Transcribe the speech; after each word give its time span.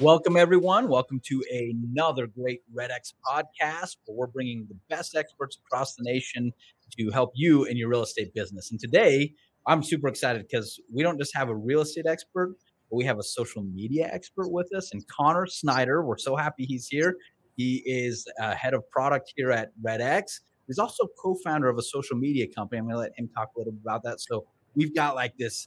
Welcome, 0.00 0.36
everyone. 0.36 0.86
Welcome 0.86 1.20
to 1.24 1.42
another 1.50 2.28
great 2.28 2.60
RedX 2.72 3.14
podcast 3.26 3.96
where 4.06 4.16
we're 4.16 4.26
bringing 4.28 4.64
the 4.68 4.76
best 4.88 5.16
experts 5.16 5.58
across 5.66 5.96
the 5.96 6.04
nation 6.04 6.52
to 6.96 7.10
help 7.10 7.32
you 7.34 7.64
in 7.64 7.76
your 7.76 7.88
real 7.88 8.04
estate 8.04 8.32
business. 8.32 8.70
And 8.70 8.78
today, 8.78 9.32
I'm 9.66 9.82
super 9.82 10.06
excited 10.06 10.46
because 10.48 10.78
we 10.94 11.02
don't 11.02 11.18
just 11.18 11.34
have 11.34 11.48
a 11.48 11.54
real 11.56 11.80
estate 11.80 12.06
expert, 12.06 12.54
but 12.88 12.96
we 12.96 13.04
have 13.06 13.18
a 13.18 13.24
social 13.24 13.64
media 13.64 14.08
expert 14.12 14.52
with 14.52 14.72
us. 14.72 14.92
And 14.92 15.04
Connor 15.08 15.46
Snyder, 15.46 16.04
we're 16.04 16.16
so 16.16 16.36
happy 16.36 16.64
he's 16.64 16.86
here. 16.86 17.16
He 17.56 17.82
is 17.84 18.24
uh, 18.40 18.54
head 18.54 18.74
of 18.74 18.88
product 18.92 19.32
here 19.34 19.50
at 19.50 19.70
RedX. 19.84 20.42
He's 20.68 20.78
also 20.78 21.08
co 21.20 21.34
founder 21.44 21.68
of 21.68 21.76
a 21.76 21.82
social 21.82 22.16
media 22.16 22.46
company. 22.46 22.78
I'm 22.78 22.84
going 22.84 22.94
to 22.94 23.00
let 23.00 23.12
him 23.16 23.28
talk 23.34 23.48
a 23.56 23.58
little 23.58 23.72
bit 23.72 23.82
about 23.82 24.04
that. 24.04 24.20
So 24.20 24.46
we've 24.76 24.94
got 24.94 25.16
like 25.16 25.36
this 25.38 25.66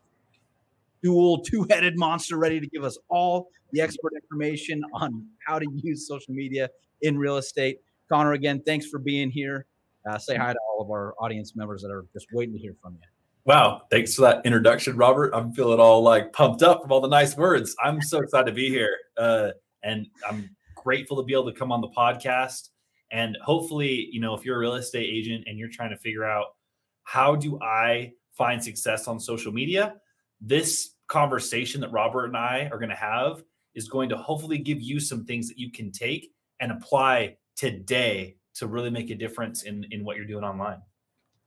dual 1.04 1.42
two-headed 1.42 1.98
monster 1.98 2.38
ready 2.38 2.60
to 2.60 2.68
give 2.68 2.84
us 2.84 2.98
all 3.10 3.48
the 3.72 3.82
expert 3.82 4.14
information 4.14 4.82
on 4.94 5.26
how 5.46 5.58
to 5.58 5.66
use 5.84 6.08
social 6.08 6.34
media 6.34 6.70
in 7.02 7.18
real 7.18 7.38
estate. 7.38 7.80
Connor, 8.10 8.34
again, 8.34 8.62
thanks 8.66 8.88
for 8.88 9.00
being 9.00 9.30
here. 9.32 9.66
Uh, 10.10 10.18
say 10.18 10.36
hi 10.36 10.52
to 10.52 10.60
all 10.70 10.84
of 10.84 10.90
our 10.90 11.14
audience 11.20 11.56
members 11.56 11.82
that 11.82 11.92
are 11.92 12.06
just 12.14 12.28
waiting 12.34 12.54
to 12.54 12.60
hear 12.60 12.76
from 12.82 12.94
you. 12.94 13.08
Wow, 13.46 13.82
thanks 13.90 14.14
for 14.14 14.22
that 14.22 14.46
introduction, 14.46 14.98
Robert. 14.98 15.32
I'm 15.34 15.52
feeling 15.54 15.80
all 15.80 16.04
like 16.04 16.32
pumped 16.32 16.62
up 16.62 16.82
from 16.82 16.92
all 16.92 17.02
the 17.02 17.08
nice 17.08 17.36
words. 17.36 17.76
I'm 17.84 18.02
so 18.02 18.20
excited 18.20 18.46
to 18.46 18.52
be 18.52 18.70
here, 18.70 18.96
uh, 19.18 19.50
and 19.84 20.08
I'm 20.30 20.56
grateful 20.76 21.18
to 21.18 21.24
be 21.24 21.34
able 21.34 21.52
to 21.52 21.58
come 21.58 21.72
on 21.72 21.82
the 21.82 21.90
podcast. 21.90 22.70
And 23.12 23.38
hopefully, 23.44 24.10
you 24.12 24.22
know, 24.22 24.36
if 24.36 24.46
you're 24.46 24.58
a 24.58 24.60
real 24.60 24.76
estate 24.76 25.10
agent 25.12 25.46
and 25.48 25.58
you're 25.58 25.70
trying 25.70 25.90
to 25.90 25.98
figure 25.98 26.24
out 26.24 26.56
how 27.04 27.36
do 27.36 27.60
I 27.62 28.14
find 28.32 28.64
success 28.64 29.08
on 29.08 29.20
social 29.20 29.52
media, 29.52 29.96
this 30.40 30.91
conversation 31.12 31.82
that 31.82 31.92
Robert 31.92 32.26
and 32.26 32.38
I 32.38 32.70
are 32.72 32.80
going 32.80 32.90
to 32.90 32.96
have 32.96 33.44
is 33.76 33.90
going 33.90 34.10
to 34.10 34.18
hopefully 34.18 34.58
give 34.58 34.82
you 34.82 35.00
some 35.00 35.26
things 35.26 35.50
that 35.50 35.60
you 35.60 35.72
can 35.72 35.92
take 35.92 36.32
and 36.62 36.72
apply 36.72 37.36
today 37.56 38.38
to 38.56 38.68
really 38.68 38.90
make 38.90 39.10
a 39.10 39.16
difference 39.16 39.64
in 39.64 39.86
in 39.92 40.04
what 40.04 40.16
you're 40.16 40.26
doing 40.26 40.44
online. 40.44 40.82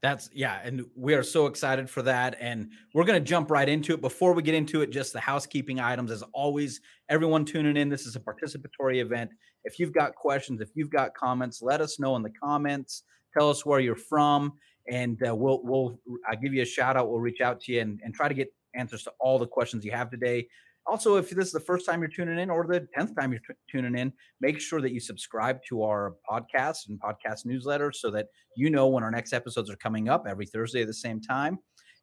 That's 0.02 0.28
yeah, 0.34 0.60
and 0.62 0.84
we 0.94 1.14
are 1.14 1.22
so 1.22 1.46
excited 1.46 1.88
for 1.88 2.02
that. 2.02 2.36
And 2.38 2.70
we're 2.92 3.04
going 3.04 3.22
to 3.22 3.26
jump 3.26 3.50
right 3.50 3.68
into 3.68 3.94
it. 3.94 4.02
Before 4.02 4.34
we 4.34 4.42
get 4.42 4.54
into 4.54 4.82
it, 4.82 4.90
just 4.90 5.14
the 5.14 5.20
housekeeping 5.20 5.80
items. 5.80 6.10
As 6.10 6.22
always, 6.34 6.82
everyone 7.08 7.46
tuning 7.46 7.78
in, 7.78 7.88
this 7.88 8.04
is 8.04 8.14
a 8.14 8.20
participatory 8.20 9.00
event. 9.00 9.30
If 9.64 9.78
you've 9.78 9.94
got 9.94 10.14
questions, 10.14 10.60
if 10.60 10.68
you've 10.74 10.90
got 10.90 11.14
comments, 11.14 11.62
let 11.62 11.80
us 11.80 11.98
know 11.98 12.16
in 12.16 12.22
the 12.22 12.32
comments. 12.42 13.04
Tell 13.32 13.48
us 13.48 13.64
where 13.64 13.80
you're 13.80 13.96
from, 13.96 14.52
and 14.90 15.18
uh, 15.26 15.34
we'll 15.34 15.60
we'll 15.64 15.98
I'll 16.28 16.36
give 16.36 16.52
you 16.52 16.60
a 16.60 16.66
shout 16.66 16.98
out. 16.98 17.08
We'll 17.08 17.20
reach 17.20 17.40
out 17.40 17.62
to 17.62 17.72
you 17.72 17.80
and, 17.80 17.98
and 18.04 18.12
try 18.12 18.28
to 18.28 18.34
get 18.34 18.52
answers 18.74 19.02
to 19.04 19.12
all 19.20 19.38
the 19.38 19.46
questions 19.46 19.84
you 19.84 19.92
have 19.92 20.10
today. 20.10 20.46
Also, 20.86 21.16
if 21.16 21.30
this 21.30 21.46
is 21.46 21.52
the 21.52 21.60
first 21.60 21.86
time 21.86 22.00
you're 22.00 22.10
tuning 22.10 22.38
in 22.38 22.50
or 22.50 22.66
the 22.66 22.86
10th 22.96 23.16
time 23.18 23.32
you're 23.32 23.40
t- 23.40 23.54
tuning 23.70 23.96
in, 23.96 24.12
make 24.40 24.60
sure 24.60 24.82
that 24.82 24.92
you 24.92 25.00
subscribe 25.00 25.62
to 25.66 25.82
our 25.82 26.14
podcast 26.30 26.88
and 26.88 27.00
podcast 27.00 27.46
newsletter 27.46 27.90
so 27.90 28.10
that 28.10 28.26
you 28.56 28.68
know 28.68 28.88
when 28.88 29.02
our 29.02 29.10
next 29.10 29.32
episodes 29.32 29.70
are 29.70 29.76
coming 29.76 30.08
up 30.10 30.26
every 30.28 30.44
Thursday 30.44 30.82
at 30.82 30.86
the 30.86 30.94
same 30.94 31.22
time. 31.22 31.58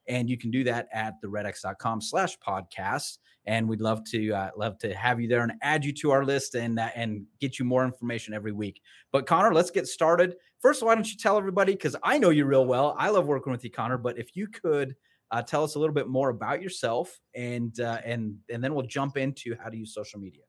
And 0.08 0.28
you 0.28 0.38
can 0.38 0.50
do 0.50 0.64
that 0.64 0.88
at 0.92 1.22
theredx.com 1.24 2.02
slash 2.02 2.38
podcast. 2.40 3.20
And 3.46 3.70
we'd 3.70 3.82
love 3.82 4.04
to 4.06 4.32
uh, 4.32 4.50
love 4.58 4.80
to 4.80 4.94
have 4.96 5.22
you 5.22 5.28
there 5.28 5.42
and 5.42 5.54
add 5.62 5.86
you 5.86 5.94
to 5.94 6.12
our 6.12 6.26
list 6.26 6.56
and 6.56 6.80
uh, 6.80 6.90
and 6.96 7.26
get 7.40 7.60
you 7.60 7.66
more 7.66 7.86
information 7.86 8.34
every 8.34 8.52
week. 8.52 8.82
But 9.12 9.28
Connor, 9.28 9.54
let's 9.54 9.72
get 9.72 9.88
started. 9.88 10.36
First, 10.60 10.84
why 10.84 10.96
don't 10.96 11.10
you 11.10 11.18
tell 11.18 11.38
everybody? 11.38 11.74
Because 11.74 11.96
I 12.04 12.18
know 12.18 12.30
you 12.30 12.46
real 12.46 12.66
well. 12.66 12.96
I 12.98 13.10
love 13.10 13.28
working 13.28 13.52
with 13.52 13.64
you, 13.64 13.72
Connor. 13.72 13.98
But 13.98 14.18
if 14.18 14.36
you 14.36 14.48
could– 14.48 14.96
uh, 15.32 15.42
tell 15.42 15.64
us 15.64 15.76
a 15.76 15.80
little 15.80 15.94
bit 15.96 16.08
more 16.08 16.30
about 16.30 16.62
yourself, 16.62 17.20
and 17.34 17.80
uh, 17.80 18.00
and 18.04 18.38
and 18.50 18.64
then 18.64 18.74
we'll 18.74 18.86
jump 18.86 19.18
into 19.18 19.56
how 19.62 19.70
to 19.70 19.78
use 19.78 19.94
social 19.94 20.20
media. 20.20 20.44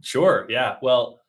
Sure. 0.00 0.46
Yeah. 0.48 0.76
Well, 0.82 1.20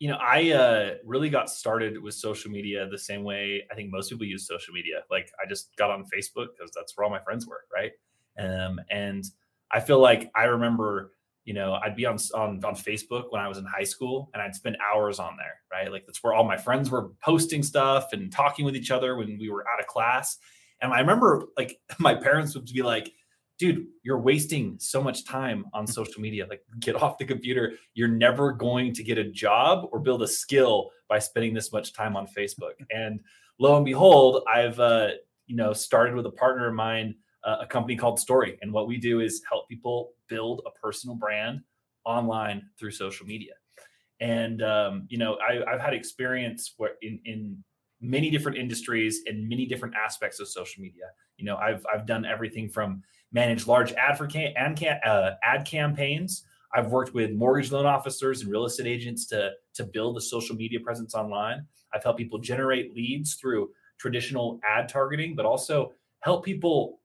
you 0.00 0.08
know, 0.08 0.18
I 0.20 0.50
uh, 0.50 0.94
really 1.04 1.30
got 1.30 1.48
started 1.48 2.00
with 2.02 2.14
social 2.14 2.50
media 2.50 2.88
the 2.88 2.98
same 2.98 3.22
way 3.22 3.64
I 3.70 3.74
think 3.74 3.90
most 3.90 4.10
people 4.10 4.26
use 4.26 4.46
social 4.46 4.74
media. 4.74 5.02
Like, 5.10 5.30
I 5.42 5.48
just 5.48 5.74
got 5.76 5.90
on 5.90 6.04
Facebook 6.04 6.48
because 6.56 6.72
that's 6.74 6.96
where 6.96 7.04
all 7.04 7.10
my 7.10 7.20
friends 7.20 7.46
were, 7.46 7.60
right? 7.72 7.92
Um, 8.38 8.80
and 8.90 9.24
I 9.70 9.80
feel 9.80 10.00
like 10.00 10.30
I 10.34 10.44
remember, 10.44 11.12
you 11.44 11.54
know, 11.54 11.74
I'd 11.74 11.96
be 11.96 12.06
on, 12.06 12.18
on 12.34 12.64
on 12.64 12.74
Facebook 12.74 13.26
when 13.30 13.40
I 13.40 13.48
was 13.48 13.58
in 13.58 13.64
high 13.64 13.84
school, 13.84 14.30
and 14.34 14.42
I'd 14.42 14.54
spend 14.54 14.76
hours 14.92 15.20
on 15.20 15.36
there, 15.36 15.54
right? 15.72 15.90
Like 15.90 16.06
that's 16.06 16.22
where 16.22 16.34
all 16.34 16.44
my 16.44 16.56
friends 16.56 16.90
were 16.90 17.10
posting 17.22 17.62
stuff 17.62 18.12
and 18.12 18.32
talking 18.32 18.64
with 18.64 18.74
each 18.74 18.90
other 18.90 19.16
when 19.16 19.38
we 19.38 19.48
were 19.50 19.64
out 19.72 19.80
of 19.80 19.86
class. 19.86 20.38
And 20.84 20.92
I 20.92 21.00
remember 21.00 21.44
like 21.56 21.80
my 21.98 22.14
parents 22.14 22.54
would 22.54 22.66
be 22.66 22.82
like, 22.82 23.10
dude, 23.58 23.86
you're 24.02 24.20
wasting 24.20 24.76
so 24.78 25.02
much 25.02 25.24
time 25.24 25.64
on 25.72 25.86
social 25.86 26.20
media. 26.20 26.46
Like, 26.48 26.62
get 26.80 27.00
off 27.00 27.18
the 27.18 27.24
computer. 27.24 27.74
You're 27.94 28.08
never 28.08 28.52
going 28.52 28.92
to 28.94 29.02
get 29.04 29.16
a 29.16 29.30
job 29.30 29.88
or 29.92 30.00
build 30.00 30.22
a 30.22 30.28
skill 30.28 30.90
by 31.08 31.20
spending 31.20 31.54
this 31.54 31.72
much 31.72 31.92
time 31.92 32.16
on 32.16 32.26
Facebook. 32.26 32.72
And 32.90 33.20
lo 33.60 33.76
and 33.76 33.84
behold, 33.84 34.42
I've, 34.52 34.80
uh, 34.80 35.10
you 35.46 35.56
know, 35.56 35.72
started 35.72 36.16
with 36.16 36.26
a 36.26 36.32
partner 36.32 36.66
of 36.66 36.74
mine, 36.74 37.14
uh, 37.44 37.58
a 37.60 37.66
company 37.66 37.96
called 37.96 38.18
Story. 38.18 38.58
And 38.60 38.72
what 38.72 38.88
we 38.88 38.98
do 38.98 39.20
is 39.20 39.42
help 39.48 39.68
people 39.68 40.14
build 40.28 40.62
a 40.66 40.70
personal 40.70 41.14
brand 41.14 41.60
online 42.04 42.62
through 42.78 42.90
social 42.90 43.26
media. 43.26 43.52
And, 44.20 44.62
um, 44.62 45.06
you 45.08 45.18
know, 45.18 45.38
I, 45.48 45.62
I've 45.70 45.80
had 45.80 45.94
experience 45.94 46.74
where 46.76 46.92
in, 47.02 47.20
in 47.24 47.64
many 48.04 48.30
different 48.30 48.58
industries 48.58 49.22
and 49.26 49.48
many 49.48 49.66
different 49.66 49.94
aspects 49.94 50.40
of 50.40 50.48
social 50.48 50.82
media. 50.82 51.04
You 51.36 51.44
know, 51.44 51.56
I've 51.56 51.84
I've 51.92 52.06
done 52.06 52.24
everything 52.24 52.68
from 52.68 53.02
manage 53.32 53.66
large 53.66 53.92
ad 53.92 54.16
for 54.16 54.26
can, 54.26 54.52
ad, 54.56 55.00
uh, 55.04 55.32
ad 55.42 55.66
campaigns. 55.66 56.44
I've 56.74 56.90
worked 56.90 57.14
with 57.14 57.32
mortgage 57.32 57.70
loan 57.70 57.86
officers 57.86 58.42
and 58.42 58.50
real 58.50 58.64
estate 58.64 58.86
agents 58.86 59.26
to 59.26 59.52
to 59.74 59.84
build 59.84 60.16
a 60.16 60.20
social 60.20 60.56
media 60.56 60.80
presence 60.80 61.14
online. 61.14 61.66
I've 61.92 62.02
helped 62.02 62.18
people 62.18 62.38
generate 62.38 62.94
leads 62.94 63.34
through 63.34 63.70
traditional 63.98 64.60
ad 64.64 64.88
targeting, 64.88 65.36
but 65.36 65.46
also 65.46 65.92
help 66.20 66.44
people 66.44 67.00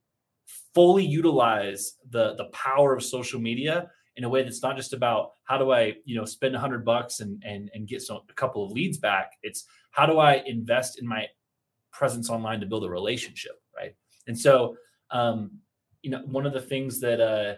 fully 0.73 1.05
utilize 1.05 1.95
the 2.09 2.35
the 2.35 2.45
power 2.45 2.95
of 2.95 3.03
social 3.03 3.39
media 3.39 3.89
in 4.15 4.23
a 4.23 4.29
way 4.29 4.43
that's 4.43 4.61
not 4.61 4.75
just 4.75 4.93
about 4.93 5.31
how 5.45 5.57
do 5.57 5.71
I, 5.71 5.95
you 6.03 6.15
know, 6.15 6.25
spend 6.25 6.55
a 6.55 6.59
hundred 6.59 6.83
bucks 6.83 7.19
and 7.19 7.41
and 7.45 7.69
and 7.73 7.87
get 7.87 8.01
some 8.01 8.21
a 8.29 8.33
couple 8.33 8.65
of 8.65 8.71
leads 8.71 8.97
back. 8.97 9.33
It's 9.43 9.65
how 9.91 10.05
do 10.05 10.19
I 10.19 10.43
invest 10.45 10.99
in 10.99 11.07
my 11.07 11.27
presence 11.91 12.29
online 12.29 12.59
to 12.59 12.65
build 12.65 12.83
a 12.83 12.89
relationship, 12.89 13.61
right? 13.75 13.95
And 14.27 14.37
so, 14.37 14.75
um, 15.11 15.51
you 16.01 16.11
know, 16.11 16.21
one 16.25 16.45
of 16.45 16.53
the 16.53 16.61
things 16.61 16.99
that 17.01 17.19
uh, 17.19 17.55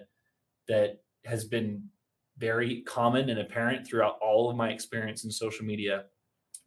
that 0.68 1.02
has 1.26 1.46
been 1.46 1.84
very 2.38 2.82
common 2.84 3.30
and 3.30 3.40
apparent 3.40 3.86
throughout 3.86 4.18
all 4.22 4.50
of 4.50 4.56
my 4.56 4.70
experience 4.70 5.24
in 5.26 5.32
social 5.32 5.66
media 5.66 6.06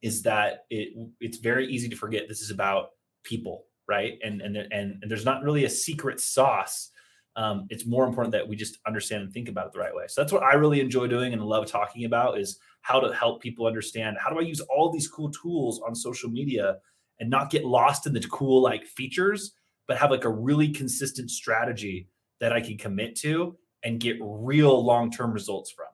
is 0.02 0.22
that 0.22 0.66
it 0.70 0.94
it's 1.20 1.38
very 1.38 1.66
easy 1.66 1.88
to 1.88 1.96
forget 1.96 2.28
this 2.28 2.40
is 2.40 2.50
about 2.50 2.90
people, 3.24 3.64
right? 3.88 4.18
And 4.22 4.40
and 4.42 4.56
and, 4.56 4.70
and 4.72 5.10
there's 5.10 5.24
not 5.24 5.42
really 5.42 5.64
a 5.64 5.70
secret 5.70 6.20
sauce 6.20 6.90
um, 7.36 7.66
it's 7.68 7.86
more 7.86 8.06
important 8.06 8.32
that 8.32 8.46
we 8.46 8.56
just 8.56 8.78
understand 8.86 9.22
and 9.22 9.32
think 9.32 9.48
about 9.48 9.66
it 9.66 9.72
the 9.72 9.80
right 9.80 9.94
way. 9.94 10.04
So 10.08 10.20
that's 10.20 10.32
what 10.32 10.42
I 10.42 10.54
really 10.54 10.80
enjoy 10.80 11.08
doing 11.08 11.32
and 11.32 11.42
love 11.42 11.66
talking 11.66 12.04
about 12.04 12.38
is 12.38 12.58
how 12.84 13.00
to 13.00 13.14
help 13.14 13.40
people 13.40 13.66
understand 13.66 14.18
how 14.22 14.30
do 14.30 14.38
I 14.38 14.42
use 14.42 14.60
all 14.60 14.92
these 14.92 15.08
cool 15.08 15.30
tools 15.30 15.80
on 15.86 15.94
social 15.94 16.28
media 16.28 16.76
and 17.18 17.30
not 17.30 17.48
get 17.50 17.64
lost 17.64 18.06
in 18.06 18.12
the 18.12 18.20
cool 18.20 18.62
like 18.62 18.84
features, 18.84 19.52
but 19.88 19.96
have 19.96 20.10
like 20.10 20.24
a 20.24 20.30
really 20.30 20.68
consistent 20.68 21.30
strategy 21.30 22.10
that 22.40 22.52
I 22.52 22.60
can 22.60 22.76
commit 22.76 23.16
to 23.20 23.56
and 23.84 23.98
get 23.98 24.18
real 24.20 24.84
long-term 24.84 25.32
results 25.32 25.70
from. 25.70 25.86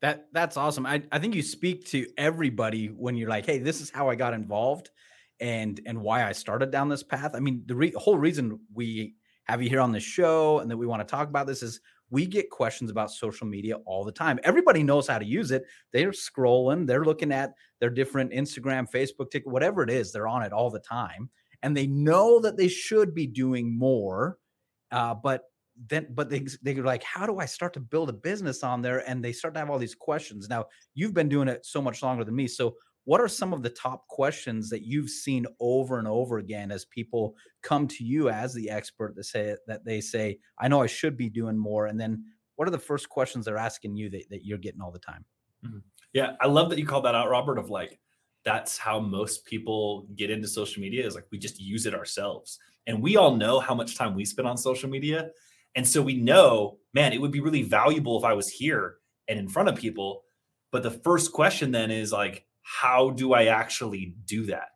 That 0.00 0.28
that's 0.32 0.56
awesome. 0.56 0.86
I, 0.86 1.02
I 1.10 1.18
think 1.18 1.34
you 1.34 1.42
speak 1.42 1.86
to 1.86 2.06
everybody 2.16 2.86
when 2.86 3.16
you're 3.16 3.28
like, 3.28 3.44
hey, 3.44 3.58
this 3.58 3.80
is 3.80 3.90
how 3.90 4.08
I 4.08 4.14
got 4.14 4.32
involved 4.32 4.90
and 5.40 5.80
and 5.86 6.00
why 6.00 6.24
I 6.24 6.30
started 6.30 6.70
down 6.70 6.88
this 6.88 7.02
path. 7.02 7.34
I 7.34 7.40
mean, 7.40 7.64
the 7.66 7.74
re- 7.74 7.94
whole 7.96 8.16
reason 8.16 8.60
we 8.72 9.16
have 9.44 9.60
you 9.60 9.68
here 9.68 9.80
on 9.80 9.90
the 9.90 9.98
show 9.98 10.60
and 10.60 10.70
that 10.70 10.76
we 10.76 10.86
want 10.86 11.06
to 11.06 11.10
talk 11.10 11.28
about 11.28 11.48
this 11.48 11.64
is 11.64 11.80
we 12.12 12.26
get 12.26 12.50
questions 12.50 12.90
about 12.90 13.10
social 13.10 13.46
media 13.46 13.76
all 13.86 14.04
the 14.04 14.12
time. 14.12 14.38
Everybody 14.44 14.82
knows 14.82 15.08
how 15.08 15.18
to 15.18 15.24
use 15.24 15.50
it. 15.50 15.64
They're 15.92 16.10
scrolling, 16.10 16.86
they're 16.86 17.06
looking 17.06 17.32
at 17.32 17.54
their 17.80 17.88
different 17.88 18.32
Instagram, 18.32 18.86
Facebook, 18.88 19.30
TikTok, 19.30 19.50
whatever 19.50 19.82
it 19.82 19.90
is, 19.90 20.12
they're 20.12 20.28
on 20.28 20.42
it 20.42 20.52
all 20.52 20.70
the 20.70 20.78
time. 20.78 21.30
And 21.62 21.74
they 21.74 21.86
know 21.86 22.38
that 22.40 22.58
they 22.58 22.68
should 22.68 23.14
be 23.14 23.26
doing 23.26 23.76
more. 23.76 24.36
Uh, 24.90 25.14
but 25.14 25.44
then 25.88 26.06
but 26.10 26.28
they 26.28 26.46
they're 26.60 26.84
like, 26.84 27.02
how 27.02 27.24
do 27.24 27.38
I 27.38 27.46
start 27.46 27.72
to 27.74 27.80
build 27.80 28.10
a 28.10 28.12
business 28.12 28.62
on 28.62 28.82
there? 28.82 29.08
And 29.08 29.24
they 29.24 29.32
start 29.32 29.54
to 29.54 29.60
have 29.60 29.70
all 29.70 29.78
these 29.78 29.94
questions. 29.94 30.50
Now 30.50 30.66
you've 30.94 31.14
been 31.14 31.30
doing 31.30 31.48
it 31.48 31.64
so 31.64 31.80
much 31.80 32.02
longer 32.02 32.24
than 32.24 32.36
me. 32.36 32.46
So 32.46 32.76
what 33.04 33.20
are 33.20 33.28
some 33.28 33.52
of 33.52 33.62
the 33.62 33.70
top 33.70 34.06
questions 34.06 34.70
that 34.70 34.82
you've 34.82 35.10
seen 35.10 35.46
over 35.60 35.98
and 35.98 36.06
over 36.06 36.38
again 36.38 36.70
as 36.70 36.84
people 36.84 37.34
come 37.62 37.88
to 37.88 38.04
you 38.04 38.28
as 38.28 38.54
the 38.54 38.70
expert 38.70 39.16
that 39.16 39.24
say 39.24 39.56
that 39.66 39.84
they 39.84 40.00
say, 40.00 40.38
I 40.58 40.68
know 40.68 40.82
I 40.82 40.86
should 40.86 41.16
be 41.16 41.28
doing 41.28 41.58
more. 41.58 41.86
And 41.86 42.00
then 42.00 42.24
what 42.56 42.68
are 42.68 42.72
the 42.72 42.78
first 42.78 43.08
questions 43.08 43.44
they're 43.44 43.56
asking 43.56 43.96
you 43.96 44.08
that, 44.10 44.28
that 44.30 44.44
you're 44.44 44.58
getting 44.58 44.80
all 44.80 44.92
the 44.92 44.98
time? 45.00 45.24
Mm-hmm. 45.66 45.78
Yeah, 46.12 46.32
I 46.40 46.46
love 46.46 46.70
that 46.70 46.78
you 46.78 46.86
call 46.86 47.02
that 47.02 47.14
out, 47.14 47.30
Robert, 47.30 47.58
of 47.58 47.70
like 47.70 47.98
that's 48.44 48.78
how 48.78 49.00
most 49.00 49.44
people 49.46 50.06
get 50.16 50.30
into 50.30 50.48
social 50.48 50.80
media 50.80 51.06
is 51.06 51.14
like 51.14 51.26
we 51.32 51.38
just 51.38 51.60
use 51.60 51.86
it 51.86 51.94
ourselves. 51.94 52.58
And 52.86 53.02
we 53.02 53.16
all 53.16 53.36
know 53.36 53.60
how 53.60 53.74
much 53.74 53.96
time 53.96 54.14
we 54.14 54.24
spend 54.24 54.46
on 54.46 54.56
social 54.56 54.88
media. 54.88 55.30
And 55.74 55.86
so 55.86 56.02
we 56.02 56.16
know, 56.16 56.78
man, 56.92 57.12
it 57.12 57.20
would 57.20 57.30
be 57.30 57.40
really 57.40 57.62
valuable 57.62 58.18
if 58.18 58.24
I 58.24 58.34
was 58.34 58.48
here 58.48 58.96
and 59.28 59.38
in 59.38 59.48
front 59.48 59.68
of 59.68 59.76
people. 59.76 60.24
But 60.70 60.82
the 60.82 60.90
first 60.90 61.32
question 61.32 61.70
then 61.70 61.90
is 61.90 62.12
like, 62.12 62.44
how 62.62 63.10
do 63.10 63.32
I 63.34 63.46
actually 63.46 64.14
do 64.26 64.46
that? 64.46 64.68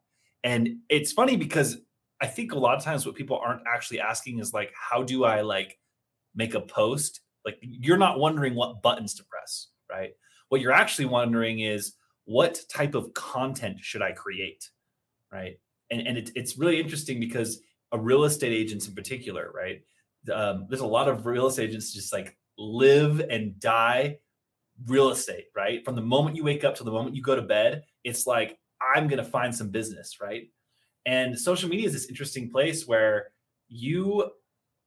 And 0.44 0.78
it's 0.88 1.12
funny 1.12 1.36
because 1.36 1.78
I 2.20 2.26
think 2.26 2.52
a 2.52 2.58
lot 2.58 2.76
of 2.76 2.84
times 2.84 3.04
what 3.04 3.14
people 3.14 3.38
aren't 3.38 3.62
actually 3.66 4.00
asking 4.00 4.38
is 4.38 4.52
like, 4.52 4.72
how 4.74 5.02
do 5.02 5.24
I 5.24 5.42
like 5.42 5.78
make 6.34 6.54
a 6.54 6.60
post? 6.60 7.20
Like 7.44 7.58
you're 7.60 7.96
not 7.96 8.18
wondering 8.18 8.54
what 8.54 8.82
buttons 8.82 9.14
to 9.14 9.24
press, 9.24 9.68
right? 9.90 10.10
What 10.48 10.60
you're 10.60 10.72
actually 10.72 11.06
wondering 11.06 11.60
is 11.60 11.94
what 12.24 12.60
type 12.72 12.94
of 12.94 13.12
content 13.14 13.78
should 13.80 14.02
I 14.02 14.12
create, 14.12 14.68
right? 15.32 15.58
And 15.90 16.06
and 16.06 16.18
it, 16.18 16.30
it's 16.34 16.58
really 16.58 16.80
interesting 16.80 17.20
because 17.20 17.60
a 17.92 17.98
real 17.98 18.24
estate 18.24 18.52
agents 18.52 18.88
in 18.88 18.94
particular, 18.94 19.50
right? 19.54 19.82
Um, 20.32 20.66
there's 20.68 20.80
a 20.80 20.86
lot 20.86 21.08
of 21.08 21.24
real 21.26 21.46
estate 21.46 21.70
agents 21.70 21.92
just 21.92 22.12
like 22.12 22.36
live 22.58 23.20
and 23.20 23.58
die 23.60 24.18
real 24.87 25.11
estate, 25.11 25.46
right? 25.55 25.84
From 25.84 25.94
the 25.94 26.02
moment 26.02 26.37
you 26.37 26.44
wake 26.44 26.64
up 26.64 26.75
to 26.76 26.84
the 26.84 26.90
moment 26.90 27.17
you 27.17 27.23
go 27.23 27.34
to 27.34 27.43
bed, 27.43 27.82
it's 28.05 28.26
like, 28.26 28.58
I'm 28.94 29.08
going 29.08 29.23
to 29.23 29.28
find 29.28 29.55
some 29.55 29.70
business, 29.70 30.19
right? 30.20 30.50
And 31.06 31.38
social 31.38 31.69
media 31.69 31.87
is 31.87 31.93
this 31.93 32.08
interesting 32.08 32.50
place 32.50 32.87
where 32.87 33.28
you, 33.69 34.31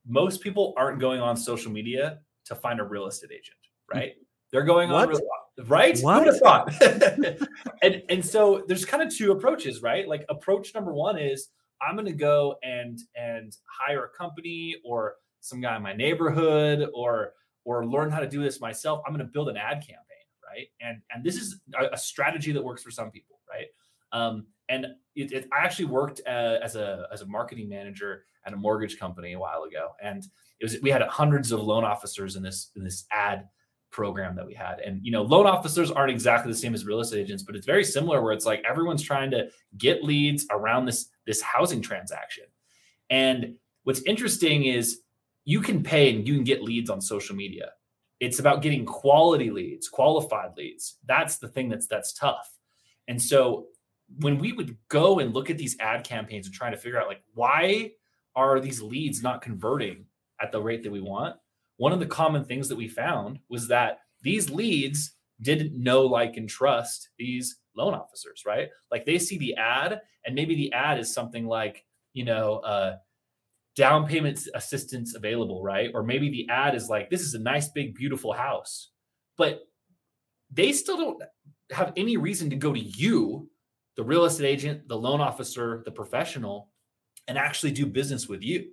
most 0.06 0.42
people 0.42 0.74
aren't 0.78 1.00
going 1.00 1.22
on 1.22 1.36
social 1.38 1.72
media 1.72 2.20
to 2.46 2.56
find 2.56 2.80
a 2.80 2.84
real 2.84 3.08
estate 3.08 3.32
agent, 3.32 3.58
right? 3.92 4.14
They're 4.52 4.64
going 4.64 4.90
what? 4.90 5.14
on, 5.14 5.22
right? 5.68 5.98
What? 6.00 6.28
Who 6.28 6.40
thought? 6.40 6.74
and, 7.82 8.04
and 8.10 8.26
so 8.26 8.64
there's 8.68 8.86
kind 8.86 9.02
of 9.04 9.16
two 9.16 9.32
approaches, 9.32 9.82
right? 9.82 10.08
Like 10.08 10.26
approach 10.30 10.74
number 10.74 10.94
one 10.94 11.18
is 11.18 11.50
I'm 11.82 11.96
going 11.96 12.06
to 12.06 12.12
go 12.12 12.56
and, 12.64 13.00
and 13.16 13.56
hire 13.66 14.06
a 14.06 14.10
company 14.10 14.76
or 14.84 15.16
some 15.42 15.62
guy 15.62 15.76
in 15.78 15.84
my 15.84 15.94
neighborhood 15.94 16.90
or 16.94 17.34
or 17.70 17.86
learn 17.86 18.10
how 18.10 18.20
to 18.20 18.28
do 18.28 18.42
this 18.42 18.60
myself, 18.60 19.02
I'm 19.06 19.14
going 19.14 19.26
to 19.26 19.32
build 19.32 19.48
an 19.48 19.56
ad 19.56 19.76
campaign, 19.76 20.26
right? 20.44 20.68
And 20.82 21.02
and 21.14 21.24
this 21.24 21.36
is 21.36 21.62
a, 21.80 21.94
a 21.94 21.98
strategy 21.98 22.52
that 22.52 22.64
works 22.64 22.82
for 22.82 22.90
some 22.90 23.12
people, 23.12 23.40
right? 23.48 23.68
Um, 24.12 24.48
and 24.70 24.88
it, 25.16 25.32
it, 25.32 25.48
I 25.54 25.64
actually 25.64 25.86
worked 25.86 26.22
uh, 26.26 26.58
as 26.64 26.76
a 26.76 27.08
as 27.14 27.22
a 27.22 27.28
marketing 27.28 27.70
manager 27.70 28.24
at 28.46 28.54
a 28.54 28.58
mortgage 28.58 28.98
company 28.98 29.34
a 29.34 29.40
while 29.40 29.64
ago, 29.64 29.90
and 30.02 30.24
it 30.60 30.66
was 30.66 30.78
we 30.82 30.90
had 30.90 31.04
hundreds 31.04 31.52
of 31.52 31.62
loan 31.62 31.84
officers 31.84 32.36
in 32.36 32.42
this 32.42 32.72
in 32.76 32.84
this 32.84 33.06
ad 33.12 33.48
program 33.92 34.36
that 34.36 34.48
we 34.48 34.56
had. 34.56 34.80
And 34.80 35.00
you 35.04 35.12
know, 35.12 35.22
loan 35.22 35.46
officers 35.46 35.92
aren't 35.92 36.12
exactly 36.12 36.52
the 36.52 36.58
same 36.58 36.74
as 36.74 36.86
real 36.86 37.02
estate 37.02 37.22
agents, 37.22 37.44
but 37.44 37.56
it's 37.56 37.68
very 37.68 37.84
similar 37.84 38.22
where 38.24 38.34
it's 38.34 38.46
like 38.48 38.64
everyone's 38.68 39.04
trying 39.04 39.30
to 39.32 39.50
get 39.78 40.04
leads 40.04 40.48
around 40.50 40.86
this 40.86 41.10
this 41.28 41.42
housing 41.42 41.82
transaction. 41.84 42.46
And 43.12 43.56
what's 43.84 44.02
interesting 44.04 44.66
is 44.66 45.02
you 45.50 45.62
can 45.62 45.82
pay 45.82 46.14
and 46.14 46.28
you 46.28 46.36
can 46.36 46.44
get 46.44 46.62
leads 46.62 46.92
on 46.92 47.02
social 47.02 47.36
media. 47.36 47.72
It's 48.20 48.38
about 48.38 48.62
getting 48.62 48.86
quality 48.86 49.50
leads, 49.50 49.90
qualified 49.90 50.52
leads. 50.56 50.98
That's 51.08 51.40
the 51.40 51.48
thing 51.48 51.70
that's 51.70 51.88
that's 51.88 52.14
tough. 52.14 52.48
And 53.08 53.20
so 53.20 53.66
when 54.20 54.38
we 54.38 54.54
would 54.54 54.78
go 54.90 55.18
and 55.18 55.34
look 55.34 55.50
at 55.50 55.58
these 55.58 55.76
ad 55.80 56.04
campaigns 56.04 56.46
and 56.46 56.54
try 56.54 56.70
to 56.70 56.78
figure 56.78 57.02
out 57.02 57.08
like 57.08 57.24
why 57.34 57.94
are 58.36 58.60
these 58.60 58.80
leads 58.80 59.24
not 59.24 59.42
converting 59.42 60.06
at 60.40 60.52
the 60.52 60.62
rate 60.62 60.84
that 60.84 60.92
we 60.92 61.02
want? 61.02 61.36
One 61.78 61.94
of 61.94 62.00
the 62.00 62.06
common 62.06 62.46
things 62.46 62.70
that 62.70 62.78
we 62.78 62.88
found 62.88 63.40
was 63.50 63.68
that 63.70 64.02
these 64.22 64.52
leads 64.52 65.14
didn't 65.42 65.74
know, 65.74 66.04
like, 66.04 66.38
and 66.38 66.48
trust 66.48 67.10
these 67.18 67.58
loan 67.76 67.96
officers, 67.96 68.44
right? 68.46 68.70
Like 68.92 69.04
they 69.04 69.18
see 69.18 69.40
the 69.40 69.56
ad, 69.56 70.00
and 70.26 70.36
maybe 70.36 70.54
the 70.54 70.72
ad 70.74 71.00
is 71.00 71.12
something 71.12 71.48
like, 71.48 71.86
you 72.14 72.26
know, 72.26 72.58
uh, 72.58 72.98
down 73.76 74.08
payment 74.08 74.40
assistance 74.56 75.16
available, 75.16 75.64
right? 75.64 75.92
Or 75.94 76.04
maybe 76.04 76.30
the 76.30 76.50
ad 76.50 76.76
is 76.76 76.90
like, 76.90 77.10
this 77.10 77.22
is 77.22 77.34
a 77.34 77.40
nice, 77.40 77.70
big, 77.70 77.96
beautiful 77.96 78.34
house. 78.34 78.90
But 79.38 79.62
they 80.52 80.72
still 80.74 80.98
don't 80.98 81.24
have 81.72 81.94
any 81.96 82.18
reason 82.18 82.50
to 82.50 82.56
go 82.56 82.74
to 82.74 82.80
you, 82.80 83.50
the 83.96 84.04
real 84.04 84.26
estate 84.26 84.48
agent, 84.48 84.88
the 84.88 84.98
loan 84.98 85.22
officer, 85.22 85.84
the 85.86 85.92
professional, 85.92 86.70
and 87.28 87.38
actually 87.38 87.72
do 87.72 87.86
business 87.86 88.28
with 88.28 88.42
you. 88.42 88.70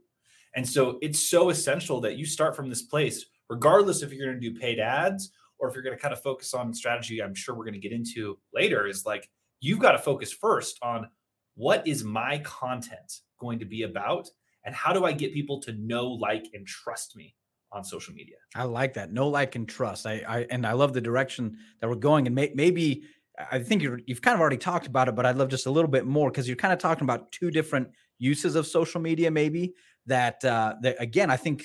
And 0.54 0.66
so 0.66 0.98
it's 1.02 1.20
so 1.20 1.50
essential 1.50 2.00
that 2.00 2.16
you 2.16 2.24
start 2.24 2.56
from 2.56 2.68
this 2.68 2.82
place, 2.82 3.26
regardless 3.50 4.02
if 4.02 4.12
you're 4.12 4.26
going 4.26 4.40
to 4.40 4.50
do 4.50 4.58
paid 4.58 4.78
ads 4.80 5.30
or 5.58 5.68
if 5.68 5.74
you're 5.74 5.84
going 5.84 5.96
to 5.96 6.00
kind 6.00 6.14
of 6.14 6.22
focus 6.22 6.54
on 6.54 6.72
strategy. 6.72 7.22
I'm 7.22 7.34
sure 7.34 7.54
we're 7.54 7.64
going 7.64 7.74
to 7.74 7.80
get 7.80 7.92
into 7.92 8.38
later 8.54 8.86
is 8.86 9.04
like, 9.04 9.28
you've 9.60 9.78
got 9.78 9.92
to 9.92 9.98
focus 9.98 10.32
first 10.32 10.78
on 10.82 11.08
what 11.54 11.86
is 11.86 12.04
my 12.04 12.38
content 12.38 13.20
going 13.38 13.58
to 13.58 13.64
be 13.64 13.82
about 13.82 14.28
and 14.66 14.74
how 14.74 14.92
do 14.92 15.04
I 15.04 15.12
get 15.12 15.32
people 15.32 15.60
to 15.62 15.72
know, 15.72 16.06
like, 16.08 16.48
and 16.52 16.66
trust 16.66 17.16
me 17.16 17.34
on 17.72 17.84
social 17.84 18.12
media? 18.12 18.36
I 18.54 18.64
like 18.64 18.94
that. 18.94 19.12
Know, 19.12 19.28
like, 19.28 19.54
and 19.54 19.68
trust. 19.68 20.06
I, 20.06 20.22
I 20.28 20.46
and 20.50 20.66
I 20.66 20.72
love 20.72 20.92
the 20.92 21.00
direction 21.00 21.56
that 21.80 21.88
we're 21.88 21.94
going. 21.94 22.26
And 22.26 22.34
may, 22.34 22.52
maybe 22.54 23.04
I 23.50 23.60
think 23.60 23.82
you 23.82 23.98
have 24.08 24.22
kind 24.22 24.34
of 24.34 24.40
already 24.40 24.56
talked 24.56 24.86
about 24.86 25.08
it, 25.08 25.14
but 25.14 25.24
I'd 25.24 25.36
love 25.36 25.48
just 25.48 25.66
a 25.66 25.70
little 25.70 25.90
bit 25.90 26.04
more 26.04 26.30
because 26.30 26.48
you're 26.48 26.56
kind 26.56 26.72
of 26.72 26.78
talking 26.78 27.04
about 27.04 27.30
two 27.32 27.50
different 27.50 27.88
uses 28.18 28.56
of 28.56 28.66
social 28.66 29.00
media, 29.00 29.30
maybe 29.30 29.74
that 30.06 30.44
uh, 30.44 30.74
that 30.82 30.96
again, 30.98 31.30
I 31.30 31.36
think 31.36 31.64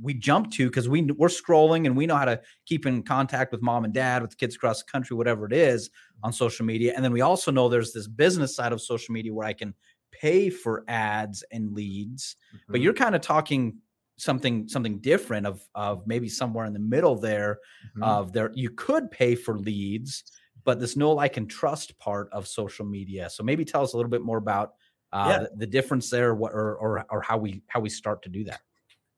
we 0.00 0.14
jump 0.14 0.50
to 0.52 0.68
because 0.68 0.88
we 0.88 1.02
we're 1.02 1.28
scrolling 1.28 1.86
and 1.86 1.96
we 1.96 2.06
know 2.06 2.16
how 2.16 2.24
to 2.24 2.40
keep 2.66 2.86
in 2.86 3.02
contact 3.02 3.52
with 3.52 3.60
mom 3.60 3.84
and 3.84 3.92
dad, 3.92 4.22
with 4.22 4.38
kids 4.38 4.56
across 4.56 4.82
the 4.82 4.90
country, 4.90 5.16
whatever 5.16 5.44
it 5.46 5.52
is 5.52 5.90
on 6.22 6.32
social 6.32 6.64
media. 6.64 6.94
And 6.96 7.04
then 7.04 7.12
we 7.12 7.20
also 7.20 7.50
know 7.50 7.68
there's 7.68 7.92
this 7.92 8.08
business 8.08 8.56
side 8.56 8.72
of 8.72 8.80
social 8.80 9.12
media 9.12 9.34
where 9.34 9.46
I 9.46 9.52
can 9.52 9.74
pay 10.12 10.50
for 10.50 10.84
ads 10.88 11.44
and 11.52 11.72
leads 11.72 12.36
mm-hmm. 12.54 12.72
but 12.72 12.80
you're 12.80 12.94
kind 12.94 13.14
of 13.14 13.20
talking 13.20 13.76
something 14.16 14.68
something 14.68 14.98
different 14.98 15.46
of 15.46 15.62
of 15.74 16.06
maybe 16.06 16.28
somewhere 16.28 16.66
in 16.66 16.72
the 16.72 16.78
middle 16.78 17.16
there 17.16 17.58
mm-hmm. 17.96 18.02
of 18.02 18.32
there 18.32 18.50
you 18.54 18.70
could 18.70 19.10
pay 19.10 19.34
for 19.34 19.58
leads 19.58 20.24
but 20.64 20.78
this 20.78 20.96
know 20.96 21.12
like 21.12 21.36
and 21.36 21.50
trust 21.50 21.98
part 21.98 22.28
of 22.32 22.46
social 22.46 22.84
media 22.84 23.30
so 23.30 23.42
maybe 23.42 23.64
tell 23.64 23.82
us 23.82 23.94
a 23.94 23.96
little 23.96 24.10
bit 24.10 24.22
more 24.22 24.38
about 24.38 24.74
uh, 25.12 25.26
yeah. 25.28 25.38
the, 25.38 25.50
the, 25.56 25.66
difference 25.66 26.08
there 26.08 26.34
what 26.34 26.52
or, 26.52 26.76
or 26.76 27.04
or 27.10 27.20
how 27.20 27.36
we 27.36 27.62
how 27.68 27.80
we 27.80 27.88
start 27.88 28.22
to 28.22 28.28
do 28.28 28.44
that 28.44 28.60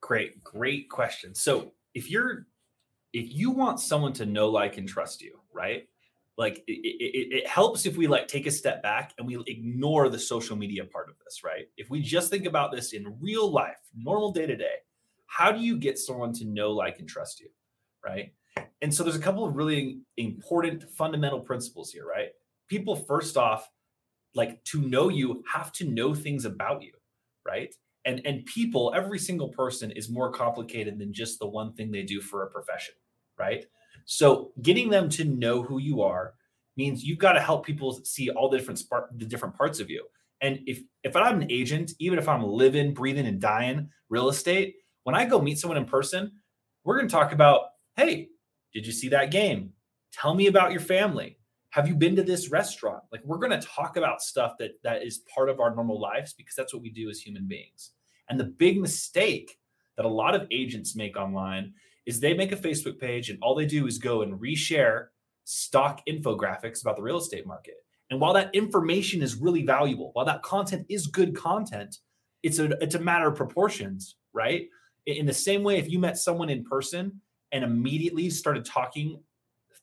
great 0.01 0.43
great 0.43 0.89
question 0.89 1.35
so 1.35 1.73
if 1.93 2.09
you're 2.09 2.47
if 3.11 3.31
you 3.31 3.51
want 3.51 3.79
someone 3.79 4.13
to 4.13 4.25
know 4.25 4.49
like 4.49 4.77
and 4.77 4.87
trust 4.87 5.21
you 5.21 5.39
right 5.53 5.87
like 6.37 6.63
it, 6.67 6.71
it, 6.71 7.35
it, 7.35 7.47
helps 7.47 7.85
if 7.85 7.95
we 7.95 8.07
like 8.07 8.27
take 8.27 8.47
a 8.47 8.51
step 8.51 8.81
back 8.81 9.13
and 9.17 9.27
we 9.27 9.37
ignore 9.47 10.09
the 10.09 10.17
social 10.17 10.55
media 10.55 10.83
part 10.83 11.09
of 11.09 11.15
this 11.23 11.43
right? 11.43 11.65
If 11.77 11.89
we 11.89 12.01
just 12.01 12.29
think 12.29 12.45
about 12.45 12.71
this 12.71 12.93
in 12.93 13.15
real 13.21 13.51
life 13.51 13.77
normal 13.95 14.31
day 14.31 14.47
to 14.47 14.55
day 14.55 14.75
how 15.27 15.51
do 15.51 15.59
you 15.59 15.77
get 15.77 15.97
someone 15.97 16.33
to 16.33 16.45
know 16.45 16.71
like 16.71 16.99
and 16.99 17.07
trust 17.07 17.39
you 17.39 17.49
right? 18.03 18.33
And 18.81 18.93
so 18.93 19.03
there's 19.03 19.15
a 19.15 19.21
couple 19.21 19.45
of 19.45 19.55
really 19.55 20.01
important 20.17 20.83
fundamental 20.91 21.39
principles 21.39 21.91
here 21.91 22.07
right? 22.07 22.29
People 22.67 22.95
first 22.95 23.37
off 23.37 23.69
like 24.35 24.63
to 24.65 24.81
know 24.81 25.09
you 25.09 25.43
have 25.51 25.71
to 25.73 25.87
know 25.87 26.15
things 26.15 26.45
about 26.45 26.81
you 26.81 26.93
right? 27.45 27.73
And 28.05 28.21
and 28.25 28.45
people 28.45 28.91
every 28.95 29.19
single 29.19 29.49
person 29.49 29.91
is 29.91 30.09
more 30.09 30.31
complicated 30.31 30.97
than 30.97 31.13
just 31.13 31.37
the 31.37 31.47
one 31.47 31.73
thing 31.73 31.91
they 31.91 32.03
do 32.03 32.21
for 32.21 32.43
a 32.43 32.49
profession 32.49 32.95
right 33.37 33.65
so 34.05 34.51
getting 34.61 34.89
them 34.89 35.09
to 35.09 35.23
know 35.23 35.63
who 35.63 35.79
you 35.79 36.01
are 36.01 36.33
means 36.75 37.03
you've 37.03 37.19
got 37.19 37.33
to 37.33 37.41
help 37.41 37.65
people 37.65 38.01
see 38.03 38.29
all 38.29 38.49
the 38.49 38.57
different 38.57 38.79
spark, 38.79 39.09
the 39.15 39.25
different 39.25 39.55
parts 39.55 39.79
of 39.79 39.89
you. 39.89 40.05
And 40.41 40.59
if 40.65 40.81
if 41.03 41.15
I'm 41.15 41.41
an 41.41 41.51
agent, 41.51 41.93
even 41.99 42.19
if 42.19 42.27
I'm 42.27 42.43
living, 42.43 42.93
breathing, 42.93 43.27
and 43.27 43.39
dying 43.39 43.89
real 44.09 44.29
estate, 44.29 44.75
when 45.03 45.15
I 45.15 45.25
go 45.25 45.41
meet 45.41 45.59
someone 45.59 45.77
in 45.77 45.85
person, 45.85 46.31
we're 46.83 46.97
going 46.97 47.07
to 47.07 47.13
talk 47.13 47.31
about, 47.31 47.61
hey, 47.95 48.29
did 48.73 48.85
you 48.85 48.91
see 48.91 49.09
that 49.09 49.31
game? 49.31 49.71
Tell 50.11 50.33
me 50.33 50.47
about 50.47 50.71
your 50.71 50.81
family. 50.81 51.37
Have 51.69 51.87
you 51.87 51.95
been 51.95 52.15
to 52.17 52.23
this 52.23 52.51
restaurant? 52.51 53.03
Like 53.11 53.21
we're 53.23 53.37
going 53.37 53.57
to 53.59 53.65
talk 53.65 53.97
about 53.97 54.21
stuff 54.21 54.57
that 54.59 54.71
that 54.83 55.03
is 55.03 55.21
part 55.33 55.49
of 55.49 55.59
our 55.59 55.73
normal 55.73 55.99
lives 55.99 56.33
because 56.33 56.55
that's 56.55 56.73
what 56.73 56.83
we 56.83 56.91
do 56.91 57.09
as 57.09 57.19
human 57.19 57.47
beings. 57.47 57.91
And 58.29 58.39
the 58.39 58.45
big 58.45 58.79
mistake 58.79 59.57
that 59.95 60.05
a 60.05 60.09
lot 60.09 60.35
of 60.35 60.47
agents 60.51 60.95
make 60.95 61.17
online 61.17 61.73
is 62.05 62.19
they 62.19 62.33
make 62.33 62.51
a 62.51 62.57
Facebook 62.57 62.99
page 62.99 63.29
and 63.29 63.39
all 63.41 63.55
they 63.55 63.65
do 63.65 63.87
is 63.87 63.97
go 63.97 64.21
and 64.21 64.39
reshare 64.39 65.07
stock 65.45 66.01
infographics 66.07 66.81
about 66.81 66.95
the 66.95 67.01
real 67.01 67.17
estate 67.17 67.45
market. 67.45 67.75
And 68.09 68.19
while 68.19 68.33
that 68.33 68.53
information 68.53 69.21
is 69.21 69.35
really 69.35 69.63
valuable, 69.65 70.11
while 70.13 70.25
that 70.25 70.43
content 70.43 70.85
is 70.89 71.07
good 71.07 71.35
content, 71.35 71.97
it's 72.43 72.59
a 72.59 72.65
it's 72.83 72.95
a 72.95 72.99
matter 72.99 73.27
of 73.27 73.35
proportions, 73.35 74.17
right? 74.33 74.67
In 75.05 75.25
the 75.25 75.33
same 75.33 75.63
way, 75.63 75.77
if 75.77 75.89
you 75.89 75.99
met 75.99 76.17
someone 76.17 76.49
in 76.49 76.63
person 76.63 77.21
and 77.51 77.63
immediately 77.63 78.29
started 78.29 78.65
talking 78.65 79.21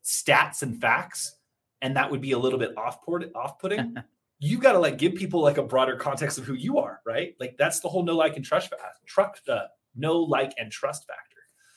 stats 0.04 0.62
and 0.62 0.80
facts, 0.80 1.36
and 1.82 1.96
that 1.96 2.10
would 2.10 2.20
be 2.20 2.32
a 2.32 2.38
little 2.38 2.58
bit 2.58 2.76
off 2.76 3.02
putting. 3.02 3.96
you 4.40 4.58
got 4.58 4.72
to 4.72 4.78
like 4.78 4.96
give 4.96 5.14
people 5.14 5.40
like 5.40 5.58
a 5.58 5.62
broader 5.62 5.96
context 5.96 6.38
of 6.38 6.44
who 6.44 6.54
you 6.54 6.78
are, 6.78 7.00
right? 7.06 7.34
Like 7.38 7.56
that's 7.58 7.80
the 7.80 7.88
whole 7.88 8.02
know 8.02 8.16
like 8.16 8.36
and 8.36 8.44
trust 8.44 8.72
trust 9.06 9.48
uh, 9.48 9.64
know 9.94 10.18
like 10.18 10.52
and 10.58 10.72
trust 10.72 11.06
factor. 11.06 11.29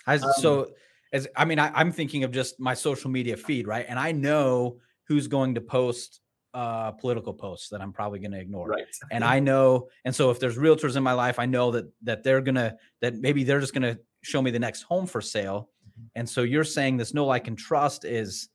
I, 0.06 0.16
um, 0.16 0.32
so 0.38 0.72
as 1.12 1.28
I 1.36 1.46
mean, 1.46 1.60
I, 1.60 1.80
am 1.80 1.92
thinking 1.92 2.24
of 2.24 2.32
just 2.32 2.60
my 2.60 2.74
social 2.74 3.10
media 3.10 3.38
feed, 3.38 3.68
right? 3.68 3.86
And 3.88 4.00
I 4.00 4.12
know 4.12 4.80
who's 5.08 5.28
going 5.28 5.56
to 5.56 5.62
post 5.62 6.20
uh 6.54 6.92
political 6.92 7.34
posts 7.34 7.70
that 7.70 7.82
I'm 7.82 7.92
probably 7.92 8.20
going 8.20 8.32
to 8.32 8.40
ignore. 8.40 8.68
Right. 8.68 8.86
And 9.12 9.24
I 9.36 9.40
know, 9.40 9.90
and 10.06 10.16
so 10.16 10.30
if 10.30 10.40
there's 10.40 10.58
realtors 10.58 10.96
in 10.96 11.04
my 11.04 11.14
life, 11.14 11.40
I 11.40 11.46
know 11.46 11.72
that 11.72 11.86
that 12.02 12.24
they're 12.24 12.42
gonna 12.42 12.76
that 13.02 13.16
maybe 13.16 13.44
they're 13.44 13.60
just 13.60 13.74
gonna 13.74 13.98
show 14.22 14.42
me 14.42 14.52
the 14.52 14.60
next 14.60 14.84
home 14.84 15.06
for 15.06 15.22
sale. 15.22 15.70
Mm-hmm. 15.88 16.08
And 16.16 16.30
so 16.30 16.42
you're 16.44 16.64
saying 16.64 16.98
this 16.98 17.14
know 17.14 17.26
like 17.26 17.48
and 17.48 17.58
trust 17.58 18.06
is 18.06 18.50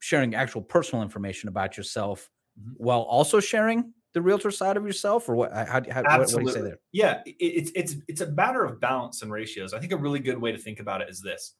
sharing 0.00 0.34
actual 0.34 0.62
personal 0.62 1.02
information 1.02 1.48
about 1.48 1.76
yourself 1.76 2.30
mm-hmm. 2.58 2.72
while 2.76 3.02
also 3.02 3.40
sharing 3.40 3.92
the 4.12 4.22
realtor 4.22 4.50
side 4.50 4.76
of 4.76 4.84
yourself 4.84 5.28
or 5.28 5.34
what 5.34 5.52
how, 5.52 5.82
how 5.90 6.02
what, 6.02 6.20
what, 6.20 6.28
do 6.28 6.40
you 6.40 6.52
say 6.52 6.62
there? 6.62 6.78
Yeah 6.92 7.22
it, 7.24 7.34
it's 7.38 7.72
it's 7.74 7.96
it's 8.08 8.20
a 8.20 8.30
matter 8.32 8.64
of 8.64 8.80
balance 8.80 9.22
and 9.22 9.32
ratios. 9.32 9.72
I 9.72 9.78
think 9.78 9.92
a 9.92 9.96
really 9.96 10.18
good 10.18 10.38
way 10.38 10.52
to 10.52 10.58
think 10.58 10.80
about 10.80 11.00
it 11.00 11.08
is 11.08 11.20
this. 11.20 11.54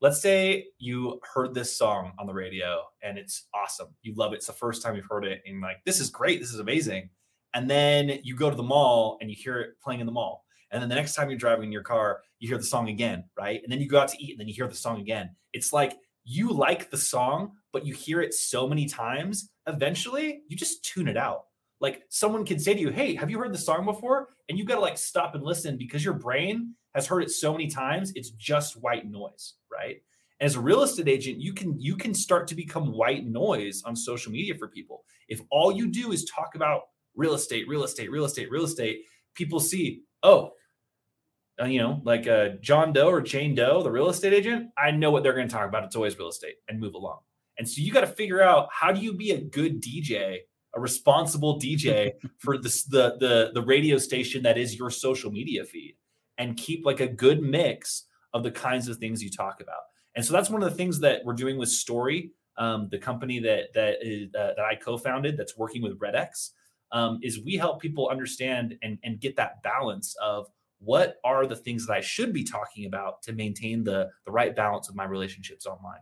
Let's 0.00 0.20
say 0.20 0.66
you 0.78 1.20
heard 1.34 1.54
this 1.54 1.76
song 1.76 2.12
on 2.18 2.26
the 2.26 2.34
radio 2.34 2.82
and 3.02 3.16
it's 3.16 3.46
awesome. 3.54 3.88
You 4.02 4.14
love 4.14 4.32
it. 4.32 4.36
It's 4.36 4.46
the 4.46 4.52
first 4.52 4.82
time 4.82 4.94
you've 4.94 5.06
heard 5.08 5.24
it 5.24 5.42
and 5.46 5.60
like 5.60 5.78
this 5.84 6.00
is 6.00 6.10
great. 6.10 6.40
This 6.40 6.52
is 6.52 6.60
amazing. 6.60 7.08
And 7.54 7.70
then 7.70 8.18
you 8.22 8.36
go 8.36 8.50
to 8.50 8.56
the 8.56 8.62
mall 8.62 9.16
and 9.20 9.30
you 9.30 9.36
hear 9.36 9.60
it 9.60 9.80
playing 9.82 10.00
in 10.00 10.06
the 10.06 10.12
mall. 10.12 10.44
And 10.70 10.82
then 10.82 10.88
the 10.90 10.94
next 10.94 11.14
time 11.14 11.30
you're 11.30 11.38
driving 11.38 11.66
in 11.66 11.72
your 11.72 11.82
car 11.82 12.20
you 12.38 12.48
hear 12.48 12.58
the 12.58 12.64
song 12.64 12.90
again 12.90 13.24
right? 13.38 13.62
And 13.62 13.72
then 13.72 13.80
you 13.80 13.88
go 13.88 13.98
out 13.98 14.08
to 14.08 14.22
eat 14.22 14.32
and 14.32 14.40
then 14.40 14.48
you 14.48 14.54
hear 14.54 14.68
the 14.68 14.74
song 14.74 15.00
again. 15.00 15.30
It's 15.54 15.72
like 15.72 15.96
you 16.24 16.50
like 16.50 16.90
the 16.90 16.98
song 16.98 17.52
but 17.72 17.86
you 17.86 17.94
hear 17.94 18.20
it 18.20 18.34
so 18.34 18.66
many 18.68 18.86
times 18.86 19.50
eventually 19.66 20.42
you 20.48 20.56
just 20.56 20.84
tune 20.84 21.08
it 21.08 21.16
out 21.16 21.45
like 21.80 22.02
someone 22.08 22.44
can 22.44 22.58
say 22.58 22.74
to 22.74 22.80
you, 22.80 22.90
Hey, 22.90 23.14
have 23.14 23.30
you 23.30 23.38
heard 23.38 23.52
the 23.52 23.58
song 23.58 23.84
before? 23.84 24.28
And 24.48 24.58
you 24.58 24.64
got 24.64 24.76
to 24.76 24.80
like 24.80 24.98
stop 24.98 25.34
and 25.34 25.44
listen 25.44 25.76
because 25.76 26.04
your 26.04 26.14
brain 26.14 26.74
has 26.94 27.06
heard 27.06 27.22
it 27.22 27.30
so 27.30 27.52
many 27.52 27.66
times, 27.66 28.12
it's 28.14 28.30
just 28.30 28.80
white 28.80 29.06
noise, 29.06 29.54
right? 29.70 29.96
As 30.40 30.54
a 30.54 30.60
real 30.60 30.82
estate 30.82 31.08
agent, 31.08 31.38
you 31.38 31.52
can 31.52 31.78
you 31.78 31.96
can 31.96 32.14
start 32.14 32.46
to 32.48 32.54
become 32.54 32.92
white 32.92 33.26
noise 33.26 33.82
on 33.84 33.94
social 33.96 34.32
media 34.32 34.54
for 34.54 34.68
people. 34.68 35.04
If 35.28 35.40
all 35.50 35.72
you 35.72 35.88
do 35.88 36.12
is 36.12 36.24
talk 36.24 36.54
about 36.54 36.82
real 37.14 37.34
estate, 37.34 37.68
real 37.68 37.84
estate, 37.84 38.10
real 38.10 38.24
estate, 38.24 38.50
real 38.50 38.64
estate, 38.64 39.02
people 39.34 39.60
see, 39.60 40.02
oh, 40.22 40.52
uh, 41.60 41.64
you 41.64 41.78
know, 41.78 42.00
like 42.04 42.26
uh, 42.26 42.50
John 42.60 42.92
Doe 42.92 43.08
or 43.08 43.20
Jane 43.22 43.54
Doe, 43.54 43.82
the 43.82 43.90
real 43.90 44.10
estate 44.10 44.34
agent, 44.34 44.70
I 44.76 44.90
know 44.90 45.10
what 45.10 45.22
they're 45.22 45.34
going 45.34 45.48
to 45.48 45.54
talk 45.54 45.68
about. 45.68 45.84
It's 45.84 45.96
always 45.96 46.18
real 46.18 46.28
estate 46.28 46.56
and 46.68 46.78
move 46.78 46.94
along. 46.94 47.20
And 47.58 47.66
so 47.66 47.80
you 47.80 47.92
got 47.92 48.02
to 48.02 48.06
figure 48.06 48.42
out 48.42 48.68
how 48.70 48.92
do 48.92 49.00
you 49.00 49.14
be 49.14 49.30
a 49.30 49.40
good 49.40 49.82
DJ 49.82 50.40
a 50.76 50.80
responsible 50.80 51.58
DJ 51.58 52.12
for 52.38 52.58
this, 52.58 52.84
the 52.84 53.16
the 53.18 53.50
the 53.54 53.62
radio 53.62 53.98
station 53.98 54.42
that 54.44 54.58
is 54.58 54.78
your 54.78 54.90
social 54.90 55.32
media 55.32 55.64
feed, 55.64 55.96
and 56.38 56.56
keep 56.56 56.84
like 56.84 57.00
a 57.00 57.08
good 57.08 57.42
mix 57.42 58.04
of 58.32 58.42
the 58.42 58.50
kinds 58.50 58.88
of 58.88 58.98
things 58.98 59.22
you 59.22 59.30
talk 59.30 59.60
about. 59.60 59.80
And 60.14 60.24
so 60.24 60.32
that's 60.32 60.50
one 60.50 60.62
of 60.62 60.70
the 60.70 60.76
things 60.76 61.00
that 61.00 61.24
we're 61.24 61.34
doing 61.34 61.58
with 61.58 61.68
Story, 61.68 62.32
um, 62.58 62.88
the 62.90 62.98
company 62.98 63.40
that 63.40 63.72
that 63.74 63.96
is 64.02 64.28
uh, 64.34 64.52
that 64.56 64.64
I 64.64 64.76
co-founded, 64.76 65.36
that's 65.36 65.56
working 65.56 65.82
with 65.82 65.98
RedX, 65.98 66.50
um, 66.92 67.18
is 67.22 67.42
we 67.42 67.56
help 67.56 67.80
people 67.80 68.08
understand 68.08 68.76
and 68.82 68.98
and 69.02 69.20
get 69.20 69.36
that 69.36 69.62
balance 69.62 70.14
of 70.22 70.46
what 70.78 71.16
are 71.24 71.46
the 71.46 71.56
things 71.56 71.86
that 71.86 71.94
I 71.94 72.00
should 72.00 72.32
be 72.32 72.44
talking 72.44 72.84
about 72.84 73.22
to 73.22 73.32
maintain 73.32 73.82
the 73.82 74.10
the 74.24 74.32
right 74.32 74.54
balance 74.54 74.88
of 74.88 74.94
my 74.94 75.04
relationships 75.04 75.66
online. 75.66 76.00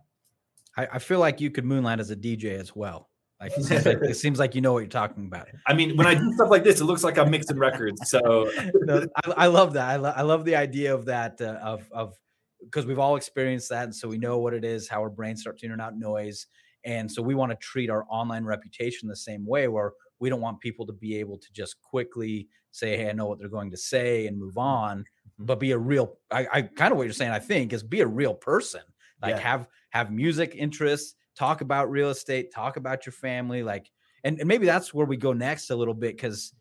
I, 0.76 0.88
I 0.94 0.98
feel 0.98 1.20
like 1.20 1.40
you 1.40 1.50
could 1.50 1.64
moonlight 1.64 2.00
as 2.00 2.10
a 2.10 2.16
DJ 2.16 2.58
as 2.58 2.74
well. 2.74 3.10
Like 3.44 3.58
it, 3.58 3.64
seems 3.64 3.84
like 3.84 3.98
it 3.98 4.16
seems 4.16 4.38
like 4.38 4.54
you 4.54 4.62
know 4.62 4.72
what 4.72 4.78
you're 4.78 4.88
talking 4.88 5.26
about. 5.26 5.48
I 5.66 5.74
mean, 5.74 5.98
when 5.98 6.06
I 6.06 6.14
do 6.14 6.32
stuff 6.32 6.48
like 6.48 6.64
this, 6.64 6.80
it 6.80 6.84
looks 6.84 7.04
like 7.04 7.18
I'm 7.18 7.30
mixing 7.30 7.58
records. 7.58 8.08
So 8.08 8.50
no, 8.74 9.06
I, 9.16 9.30
I, 9.36 9.46
love 9.48 9.74
that. 9.74 9.86
I, 9.86 9.96
lo- 9.96 10.14
I 10.16 10.22
love 10.22 10.46
the 10.46 10.56
idea 10.56 10.94
of 10.94 11.04
that 11.06 11.38
uh, 11.42 11.58
of 11.62 11.86
of 11.92 12.14
because 12.62 12.86
we've 12.86 12.98
all 12.98 13.16
experienced 13.16 13.68
that, 13.68 13.84
and 13.84 13.94
so 13.94 14.08
we 14.08 14.16
know 14.16 14.38
what 14.38 14.54
it 14.54 14.64
is, 14.64 14.88
how 14.88 15.02
our 15.02 15.10
brains 15.10 15.42
start 15.42 15.58
tuning 15.58 15.78
out 15.78 15.94
noise, 15.94 16.46
and 16.86 17.12
so 17.12 17.20
we 17.20 17.34
want 17.34 17.52
to 17.52 17.56
treat 17.56 17.90
our 17.90 18.06
online 18.08 18.44
reputation 18.46 19.08
the 19.08 19.16
same 19.16 19.44
way, 19.44 19.68
where 19.68 19.92
we 20.20 20.30
don't 20.30 20.40
want 20.40 20.58
people 20.60 20.86
to 20.86 20.94
be 20.94 21.20
able 21.20 21.36
to 21.36 21.52
just 21.52 21.78
quickly 21.82 22.48
say, 22.70 22.96
"Hey, 22.96 23.10
I 23.10 23.12
know 23.12 23.26
what 23.26 23.38
they're 23.38 23.48
going 23.50 23.72
to 23.72 23.76
say," 23.76 24.26
and 24.26 24.38
move 24.38 24.52
mm-hmm. 24.52 24.60
on, 24.60 24.98
mm-hmm. 25.00 25.44
but 25.44 25.60
be 25.60 25.72
a 25.72 25.78
real. 25.78 26.16
I, 26.30 26.46
I 26.50 26.62
kind 26.62 26.92
of 26.92 26.96
what 26.96 27.04
you're 27.04 27.12
saying. 27.12 27.32
I 27.32 27.40
think 27.40 27.74
is 27.74 27.82
be 27.82 28.00
a 28.00 28.06
real 28.06 28.32
person. 28.32 28.80
Like 29.20 29.34
yeah. 29.34 29.40
have 29.40 29.68
have 29.90 30.10
music 30.10 30.54
interests 30.56 31.14
talk 31.34 31.60
about 31.60 31.90
real 31.90 32.10
estate, 32.10 32.52
talk 32.52 32.76
about 32.76 33.06
your 33.06 33.12
family, 33.12 33.62
like, 33.62 33.90
and, 34.24 34.38
and 34.38 34.48
maybe 34.48 34.66
that's 34.66 34.94
where 34.94 35.06
we 35.06 35.16
go 35.16 35.32
next 35.32 35.70
a 35.70 35.76
little 35.76 35.94
bit 35.94 36.16
because 36.16 36.54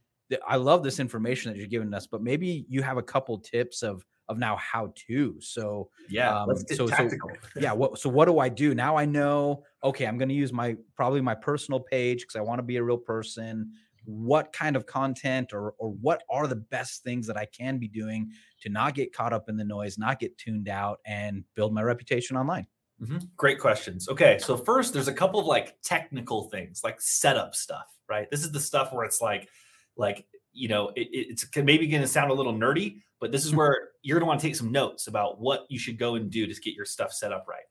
I 0.48 0.56
love 0.56 0.84
this 0.84 1.00
information 1.00 1.51
that 1.51 1.58
you're 1.58 1.68
giving 1.68 1.94
us, 1.94 2.08
but 2.08 2.22
maybe 2.22 2.65
you 2.68 2.82
have 2.82 2.98
a 2.98 3.03
couple 3.03 3.38
tips 3.39 3.84
of 3.84 4.06
of 4.30 4.38
now 4.38 4.56
how 4.56 4.94
to. 5.08 5.36
So 5.42 5.89
yeah, 6.10 6.42
um, 6.42 6.56
so, 6.70 6.88
so 6.88 7.10
yeah, 7.58 7.74
what 7.74 8.00
so 8.00 8.10
what 8.10 8.25
do 8.25 8.39
I 8.39 8.50
do 8.50 8.74
now? 8.74 8.96
I 8.96 9.06
know 9.06 9.63
okay, 9.84 10.06
I'm 10.06 10.18
going 10.18 10.30
to 10.30 10.36
use 10.36 10.53
my 10.53 10.75
probably 10.96 11.22
my 11.22 11.36
personal 11.36 11.80
page 11.80 12.22
because 12.22 12.36
I 12.36 12.42
want 12.42 12.60
to 12.60 12.63
be 12.63 12.77
a 12.77 12.84
real 12.84 12.98
person. 12.98 13.72
What 14.06 14.51
kind 14.53 14.75
of 14.75 14.86
content 14.86 15.53
or 15.53 15.74
or 15.77 15.92
what 15.92 16.24
are 16.30 16.48
the 16.48 16.56
best 16.56 17.03
things 17.03 17.27
that 17.27 17.38
I 17.38 17.46
can 17.46 17.77
be 17.77 17.88
doing 17.88 18.32
to 18.62 18.70
not 18.70 18.96
get 18.96 19.13
caught 19.13 19.34
up 19.34 19.50
in 19.50 19.58
the 19.58 19.65
noise, 19.65 19.98
not 19.98 20.20
get 20.20 20.38
tuned 20.38 20.70
out, 20.70 21.00
and 21.06 21.44
build 21.56 21.74
my 21.74 21.84
reputation 21.84 22.38
online? 22.38 22.68
Mm-hmm. 23.03 23.17
Great 23.36 23.60
questions. 23.60 24.07
Okay, 24.07 24.38
so 24.39 24.55
first, 24.55 24.93
there's 24.93 25.10
a 25.10 25.13
couple 25.13 25.39
of 25.39 25.45
like 25.45 25.75
technical 25.81 26.43
things, 26.50 26.81
like 26.83 27.01
setup 27.01 27.53
stuff, 27.53 27.88
right? 28.07 28.29
This 28.31 28.43
is 28.43 28.51
the 28.51 28.60
stuff 28.60 28.93
where 28.93 29.03
it's 29.05 29.22
like, 29.22 29.50
like 29.98 30.25
you 30.53 30.69
know, 30.69 30.89
it, 30.95 31.10
it's 31.12 31.45
maybe 31.57 31.88
going 31.88 32.01
to 32.01 32.07
sound 32.07 32.31
a 32.31 32.33
little 32.33 32.53
nerdy, 32.53 33.01
but 33.19 33.31
this 33.31 33.43
is 33.43 33.50
mm-hmm. 33.50 33.57
where 33.57 33.89
you're 34.03 34.19
going 34.19 34.25
to 34.25 34.27
want 34.27 34.39
to 34.39 34.48
take 34.48 34.55
some 34.55 34.72
notes 34.72 35.07
about 35.07 35.41
what 35.41 35.65
you 35.69 35.77
should 35.77 35.98
go 35.98 36.15
and 36.15 36.29
do 36.29 36.48
to 36.48 36.62
get 36.62 36.75
your 36.75 36.86
stuff 36.86 37.12
set 37.12 37.33
up 37.33 37.45
right. 37.48 37.63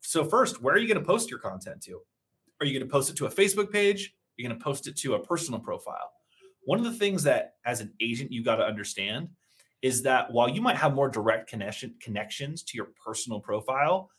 So 0.00 0.24
first, 0.24 0.62
where 0.62 0.74
are 0.74 0.78
you 0.78 0.86
going 0.86 1.00
to 1.00 1.04
post 1.04 1.30
your 1.30 1.40
content 1.40 1.82
to? 1.82 2.00
Are 2.60 2.66
you 2.66 2.78
going 2.78 2.88
to 2.88 2.92
post 2.92 3.10
it 3.10 3.16
to 3.16 3.26
a 3.26 3.30
Facebook 3.30 3.72
page? 3.72 4.14
You're 4.36 4.44
you 4.44 4.48
going 4.48 4.58
to 4.58 4.64
post 4.64 4.86
it 4.86 4.96
to 4.98 5.14
a 5.14 5.18
personal 5.18 5.58
profile? 5.58 6.12
One 6.64 6.78
of 6.78 6.84
the 6.84 6.92
things 6.92 7.22
that, 7.24 7.54
as 7.64 7.80
an 7.80 7.92
agent, 8.00 8.30
you 8.30 8.44
got 8.44 8.56
to 8.56 8.64
understand 8.64 9.28
is 9.82 10.02
that 10.02 10.30
while 10.32 10.48
you 10.48 10.60
might 10.60 10.76
have 10.76 10.94
more 10.94 11.08
direct 11.08 11.48
connection 11.48 11.94
connections 12.00 12.62
to 12.64 12.76
your 12.76 12.88
personal 13.04 13.40
profile, 13.40 14.10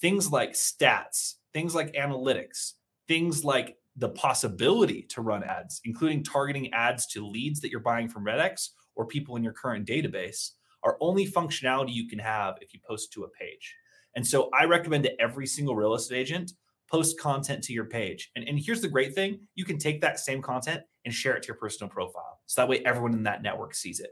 things 0.00 0.30
like 0.30 0.52
stats, 0.52 1.34
things 1.52 1.74
like 1.74 1.92
analytics, 1.94 2.74
things 3.06 3.44
like 3.44 3.76
the 3.96 4.10
possibility 4.10 5.02
to 5.02 5.22
run 5.22 5.42
ads, 5.42 5.80
including 5.84 6.22
targeting 6.22 6.72
ads 6.72 7.06
to 7.08 7.26
leads 7.26 7.60
that 7.60 7.70
you're 7.70 7.80
buying 7.80 8.08
from 8.08 8.24
RedX 8.24 8.68
or 8.94 9.06
people 9.06 9.36
in 9.36 9.42
your 9.42 9.52
current 9.52 9.86
database, 9.86 10.50
are 10.84 10.96
only 11.00 11.26
functionality 11.26 11.92
you 11.92 12.08
can 12.08 12.18
have 12.18 12.56
if 12.60 12.72
you 12.72 12.80
post 12.86 13.12
to 13.12 13.24
a 13.24 13.28
page. 13.30 13.74
And 14.14 14.26
so 14.26 14.50
I 14.58 14.64
recommend 14.64 15.04
to 15.04 15.20
every 15.20 15.46
single 15.46 15.76
real 15.76 15.94
estate 15.94 16.18
agent 16.18 16.52
post 16.90 17.20
content 17.20 17.62
to 17.64 17.72
your 17.72 17.84
page. 17.84 18.30
And, 18.36 18.48
and 18.48 18.58
here's 18.58 18.80
the 18.80 18.88
great 18.88 19.14
thing 19.14 19.40
you 19.54 19.64
can 19.64 19.78
take 19.78 20.00
that 20.00 20.20
same 20.20 20.40
content 20.40 20.82
and 21.04 21.12
share 21.12 21.34
it 21.34 21.42
to 21.42 21.48
your 21.48 21.56
personal 21.56 21.90
profile. 21.90 22.40
So 22.46 22.60
that 22.60 22.68
way 22.68 22.82
everyone 22.84 23.12
in 23.12 23.22
that 23.24 23.42
network 23.42 23.74
sees 23.74 24.00
it. 24.00 24.10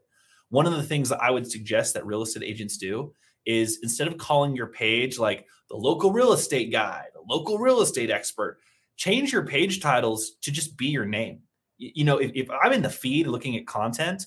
One 0.50 0.66
of 0.66 0.74
the 0.74 0.82
things 0.82 1.08
that 1.08 1.22
I 1.22 1.30
would 1.30 1.50
suggest 1.50 1.94
that 1.94 2.06
real 2.06 2.22
estate 2.22 2.42
agents 2.42 2.76
do 2.76 3.12
is 3.46 3.78
instead 3.82 4.08
of 4.08 4.18
calling 4.18 4.56
your 4.56 4.66
page 4.66 5.18
like 5.18 5.46
the 5.70 5.76
local 5.76 6.12
real 6.12 6.32
estate 6.32 6.70
guy, 6.70 7.04
the 7.14 7.22
local 7.26 7.58
real 7.58 7.80
estate 7.80 8.10
expert, 8.10 8.58
change 8.96 9.32
your 9.32 9.46
page 9.46 9.80
titles 9.80 10.32
to 10.42 10.50
just 10.50 10.76
be 10.76 10.86
your 10.86 11.04
name. 11.04 11.40
You 11.78 12.04
know, 12.04 12.18
if, 12.18 12.32
if 12.34 12.48
I'm 12.62 12.72
in 12.72 12.82
the 12.82 12.90
feed 12.90 13.26
looking 13.26 13.56
at 13.56 13.66
content, 13.66 14.26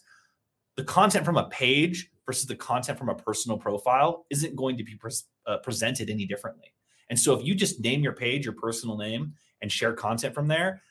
the 0.77 0.83
content 0.83 1.25
from 1.25 1.37
a 1.37 1.49
page 1.49 2.09
versus 2.25 2.45
the 2.45 2.55
content 2.55 2.97
from 2.97 3.09
a 3.09 3.15
personal 3.15 3.57
profile 3.57 4.25
isn't 4.29 4.55
going 4.55 4.77
to 4.77 4.83
be 4.83 4.97
uh, 5.47 5.57
presented 5.57 6.09
any 6.09 6.25
differently. 6.25 6.73
And 7.09 7.19
so 7.19 7.33
if 7.33 7.43
you 7.43 7.55
just 7.55 7.81
name 7.81 8.01
your 8.01 8.13
page 8.13 8.45
your 8.45 8.53
personal 8.53 8.97
name 8.97 9.33
and 9.61 9.71
share 9.71 9.93
content 9.93 10.35
from 10.35 10.47
there, 10.47 10.81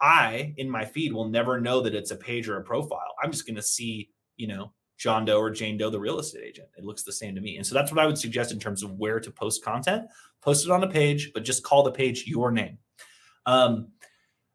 I 0.00 0.54
in 0.58 0.68
my 0.68 0.84
feed 0.84 1.12
will 1.12 1.28
never 1.28 1.60
know 1.60 1.80
that 1.82 1.94
it's 1.94 2.10
a 2.10 2.16
page 2.16 2.48
or 2.48 2.56
a 2.56 2.64
profile. 2.64 3.14
I'm 3.22 3.30
just 3.30 3.46
going 3.46 3.56
to 3.56 3.62
see, 3.62 4.10
you 4.36 4.48
know, 4.48 4.72
John 4.98 5.24
Doe 5.24 5.38
or 5.38 5.50
Jane 5.50 5.78
Doe, 5.78 5.90
the 5.90 6.00
real 6.00 6.18
estate 6.18 6.42
agent. 6.44 6.68
It 6.76 6.84
looks 6.84 7.04
the 7.04 7.12
same 7.12 7.34
to 7.36 7.40
me. 7.40 7.56
And 7.56 7.66
so 7.66 7.74
that's 7.74 7.92
what 7.92 8.00
I 8.00 8.06
would 8.06 8.18
suggest 8.18 8.52
in 8.52 8.58
terms 8.58 8.82
of 8.82 8.92
where 8.92 9.20
to 9.20 9.30
post 9.30 9.64
content. 9.64 10.06
Post 10.42 10.66
it 10.66 10.70
on 10.70 10.82
a 10.82 10.88
page, 10.88 11.30
but 11.32 11.44
just 11.44 11.62
call 11.62 11.82
the 11.84 11.92
page 11.92 12.24
your 12.26 12.50
name. 12.50 12.78
Um, 13.46 13.88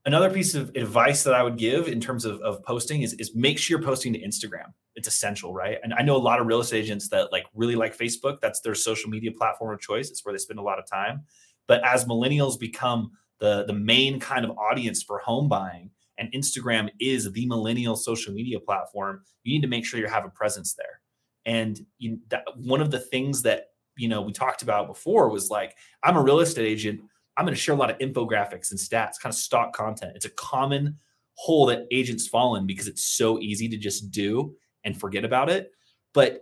another 0.05 0.29
piece 0.29 0.53
of 0.53 0.69
advice 0.75 1.23
that 1.23 1.33
I 1.33 1.43
would 1.43 1.57
give 1.57 1.87
in 1.87 2.01
terms 2.01 2.25
of, 2.25 2.41
of 2.41 2.61
posting 2.63 3.03
is, 3.03 3.13
is 3.13 3.33
make 3.33 3.57
sure 3.57 3.77
you're 3.77 3.87
posting 3.87 4.11
to 4.13 4.19
Instagram. 4.19 4.73
It's 4.95 5.07
essential, 5.07 5.53
right? 5.53 5.77
And 5.81 5.93
I 5.93 6.03
know 6.03 6.15
a 6.15 6.17
lot 6.17 6.39
of 6.39 6.45
real 6.45 6.59
estate 6.59 6.79
agents 6.79 7.07
that 7.09 7.31
like 7.31 7.45
really 7.55 7.75
like 7.75 7.97
Facebook. 7.97 8.41
That's 8.41 8.59
their 8.59 8.75
social 8.75 9.09
media 9.09 9.31
platform 9.31 9.73
of 9.73 9.79
choice. 9.79 10.09
It's 10.11 10.25
where 10.25 10.33
they 10.33 10.39
spend 10.39 10.59
a 10.59 10.63
lot 10.63 10.77
of 10.77 10.85
time. 10.85 11.23
But 11.67 11.85
as 11.85 12.05
millennials 12.05 12.59
become 12.59 13.11
the, 13.39 13.63
the 13.65 13.73
main 13.73 14.19
kind 14.19 14.43
of 14.45 14.51
audience 14.57 15.01
for 15.01 15.19
home 15.19 15.47
buying, 15.47 15.89
and 16.17 16.31
Instagram 16.33 16.89
is 16.99 17.31
the 17.31 17.45
millennial 17.47 17.95
social 17.95 18.33
media 18.33 18.59
platform, 18.59 19.21
you 19.43 19.53
need 19.53 19.61
to 19.61 19.67
make 19.67 19.85
sure 19.85 19.99
you 19.99 20.07
have 20.07 20.25
a 20.25 20.29
presence 20.29 20.73
there. 20.75 21.01
And 21.45 21.79
you, 21.97 22.19
that, 22.29 22.43
one 22.55 22.81
of 22.81 22.91
the 22.91 22.99
things 22.99 23.41
that 23.43 23.67
you 23.95 24.07
know 24.07 24.21
we 24.21 24.31
talked 24.31 24.61
about 24.61 24.87
before 24.87 25.29
was 25.29 25.49
like, 25.49 25.75
I'm 26.03 26.17
a 26.17 26.21
real 26.21 26.39
estate 26.39 26.65
agent. 26.65 27.01
I'm 27.35 27.45
going 27.45 27.55
to 27.55 27.59
share 27.59 27.75
a 27.75 27.77
lot 27.77 27.89
of 27.89 27.97
infographics 27.97 28.71
and 28.71 28.79
stats, 28.79 29.19
kind 29.21 29.33
of 29.33 29.35
stock 29.35 29.73
content. 29.73 30.13
It's 30.15 30.25
a 30.25 30.29
common 30.31 30.97
hole 31.35 31.65
that 31.65 31.87
agents 31.91 32.27
fall 32.27 32.55
in 32.55 32.67
because 32.67 32.87
it's 32.87 33.03
so 33.03 33.39
easy 33.39 33.67
to 33.69 33.77
just 33.77 34.11
do 34.11 34.55
and 34.83 34.99
forget 34.99 35.25
about 35.25 35.49
it. 35.49 35.71
But 36.13 36.41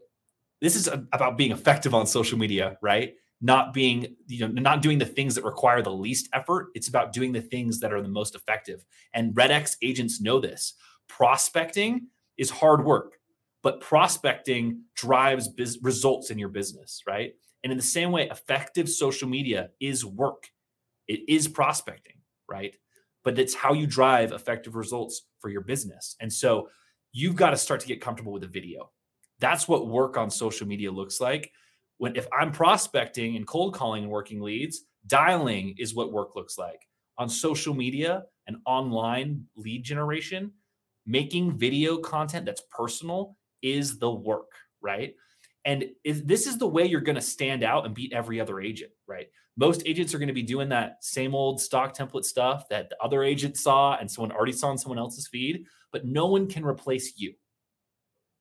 this 0.60 0.76
is 0.76 0.88
about 0.88 1.38
being 1.38 1.52
effective 1.52 1.96
on 1.96 2.06
social 2.06 2.38
media, 2.38 2.78
right? 2.82 3.14
Not 3.42 3.74
being, 3.74 4.16
you 4.28 4.48
know, 4.48 4.62
not 4.62 4.82
doing 4.82 5.00
the 5.00 5.06
things 5.06 5.34
that 5.36 5.44
require 5.44 5.82
the 5.82 5.92
least 5.92 6.30
effort. 6.32 6.68
It's 6.76 6.88
about 6.88 7.12
doing 7.12 7.32
the 7.32 7.42
things 7.42 7.80
that 7.80 7.92
are 7.92 8.02
the 8.02 8.08
most 8.08 8.36
effective. 8.36 8.86
And 9.14 9.34
RedX 9.34 9.78
agents 9.82 10.22
know 10.22 10.40
this. 10.40 10.76
Prospecting 11.08 12.08
is 12.38 12.50
hard 12.50 12.86
work, 12.86 13.18
but 13.64 13.82
prospecting 13.82 14.84
drives 14.96 15.48
biz- 15.48 15.80
results 15.82 16.30
in 16.30 16.38
your 16.38 16.50
business, 16.50 17.02
right? 17.08 17.34
And 17.64 17.72
in 17.72 17.78
the 17.78 17.84
same 17.84 18.12
way, 18.12 18.30
effective 18.30 18.90
social 18.90 19.28
media 19.28 19.70
is 19.80 20.06
work. 20.06 20.50
It 21.08 21.22
is 21.28 21.48
prospecting, 21.48 22.18
right? 22.50 22.76
But 23.24 23.38
it's 23.38 23.54
how 23.54 23.74
you 23.74 23.86
drive 23.86 24.32
effective 24.32 24.76
results 24.76 25.28
for 25.40 25.50
your 25.50 25.62
business. 25.62 26.16
And 26.20 26.32
so 26.32 26.70
you've 27.12 27.36
got 27.36 27.52
to 27.52 27.58
start 27.58 27.80
to 27.82 27.88
get 27.88 28.02
comfortable 28.02 28.32
with 28.32 28.42
the 28.42 28.48
video. 28.48 28.92
That's 29.40 29.68
what 29.68 29.88
work 29.88 30.18
on 30.18 30.30
social 30.30 30.68
media 30.68 30.92
looks 30.92 31.20
like. 31.20 31.52
When 32.02 32.16
if 32.16 32.26
I'm 32.34 32.52
prospecting 32.52 33.36
and 33.36 33.46
cold 33.46 33.76
calling 33.76 34.02
and 34.02 34.12
working 34.12 34.42
leads, 34.42 34.86
dialing 35.06 35.76
is 35.78 35.94
what 35.94 36.12
work 36.12 36.36
looks 36.36 36.58
like. 36.58 36.82
On 37.20 37.30
social 37.30 37.76
media 37.76 38.24
and 38.48 38.58
online 38.66 39.46
lead 39.56 39.84
generation, 39.84 40.52
making 41.06 41.60
video 41.60 41.98
content 41.98 42.48
that's 42.48 42.64
personal 42.76 43.38
is 43.62 44.00
the 44.00 44.10
work, 44.10 44.50
right? 44.82 45.14
And 45.66 45.86
if 46.04 46.26
this 46.26 46.48
is 46.48 46.58
the 46.58 46.66
way 46.66 46.86
you're 46.86 47.02
going 47.02 47.18
to 47.18 47.22
stand 47.22 47.64
out 47.64 47.86
and 47.86 47.94
beat 47.94 48.14
every 48.14 48.42
other 48.42 48.60
agent, 48.60 48.90
right? 49.06 49.28
Most 49.56 49.84
agents 49.86 50.16
are 50.16 50.18
going 50.18 50.26
to 50.26 50.34
be 50.34 50.42
doing 50.42 50.70
that 50.70 51.04
same 51.04 51.36
old 51.36 51.62
stock 51.62 51.96
template 51.96 52.26
stuff 52.26 52.68
that 52.70 52.90
the 52.90 52.98
other 53.00 53.22
agent 53.22 53.58
saw 53.58 53.96
and 53.98 54.10
someone 54.10 54.32
already 54.32 54.54
saw 54.54 54.70
on 54.70 54.80
someone 54.80 54.98
else's 54.98 55.28
feed, 55.28 55.66
but 55.92 56.04
no 56.04 56.26
one 56.26 56.48
can 56.48 56.66
replace 56.66 57.14
you, 57.18 57.36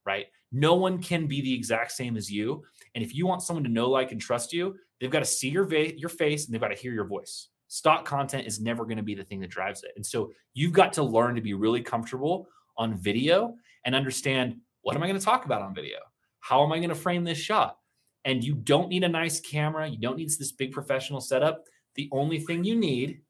right? 0.06 0.28
No 0.50 0.76
one 0.76 1.02
can 1.02 1.26
be 1.26 1.42
the 1.42 1.52
exact 1.52 1.92
same 1.92 2.16
as 2.16 2.30
you. 2.30 2.64
And 2.94 3.04
if 3.04 3.14
you 3.14 3.26
want 3.26 3.42
someone 3.42 3.64
to 3.64 3.70
know, 3.70 3.88
like, 3.88 4.12
and 4.12 4.20
trust 4.20 4.52
you, 4.52 4.76
they've 5.00 5.10
got 5.10 5.20
to 5.20 5.24
see 5.24 5.48
your, 5.48 5.64
va- 5.64 5.96
your 5.98 6.08
face 6.08 6.46
and 6.46 6.54
they've 6.54 6.60
got 6.60 6.68
to 6.68 6.76
hear 6.76 6.92
your 6.92 7.06
voice. 7.06 7.48
Stock 7.68 8.04
content 8.04 8.46
is 8.46 8.60
never 8.60 8.84
going 8.84 8.96
to 8.96 9.02
be 9.02 9.14
the 9.14 9.24
thing 9.24 9.40
that 9.40 9.50
drives 9.50 9.84
it. 9.84 9.92
And 9.96 10.04
so 10.04 10.32
you've 10.54 10.72
got 10.72 10.92
to 10.94 11.02
learn 11.02 11.34
to 11.36 11.40
be 11.40 11.54
really 11.54 11.82
comfortable 11.82 12.48
on 12.76 12.96
video 12.96 13.54
and 13.84 13.94
understand 13.94 14.56
what 14.82 14.96
am 14.96 15.02
I 15.02 15.06
going 15.06 15.18
to 15.18 15.24
talk 15.24 15.44
about 15.44 15.62
on 15.62 15.74
video? 15.74 15.98
How 16.40 16.64
am 16.64 16.72
I 16.72 16.78
going 16.78 16.88
to 16.88 16.94
frame 16.94 17.22
this 17.22 17.38
shot? 17.38 17.76
And 18.24 18.42
you 18.42 18.54
don't 18.54 18.88
need 18.88 19.04
a 19.04 19.08
nice 19.08 19.40
camera. 19.40 19.88
You 19.88 19.98
don't 19.98 20.16
need 20.16 20.30
this 20.30 20.52
big 20.52 20.72
professional 20.72 21.20
setup. 21.20 21.64
The 21.94 22.08
only 22.12 22.40
thing 22.40 22.64
you 22.64 22.76
need 22.76 23.22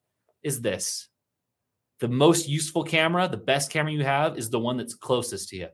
is 0.43 0.61
this. 0.61 1.09
The 2.01 2.09
most 2.09 2.49
useful 2.49 2.83
camera, 2.83 3.29
the 3.29 3.37
best 3.37 3.71
camera 3.71 3.93
you 3.93 4.05
have 4.05 4.39
is 4.39 4.49
the 4.49 4.59
one 4.59 4.79
that's 4.79 4.95
closest 4.95 5.51
to 5.51 5.57
you 5.57 5.69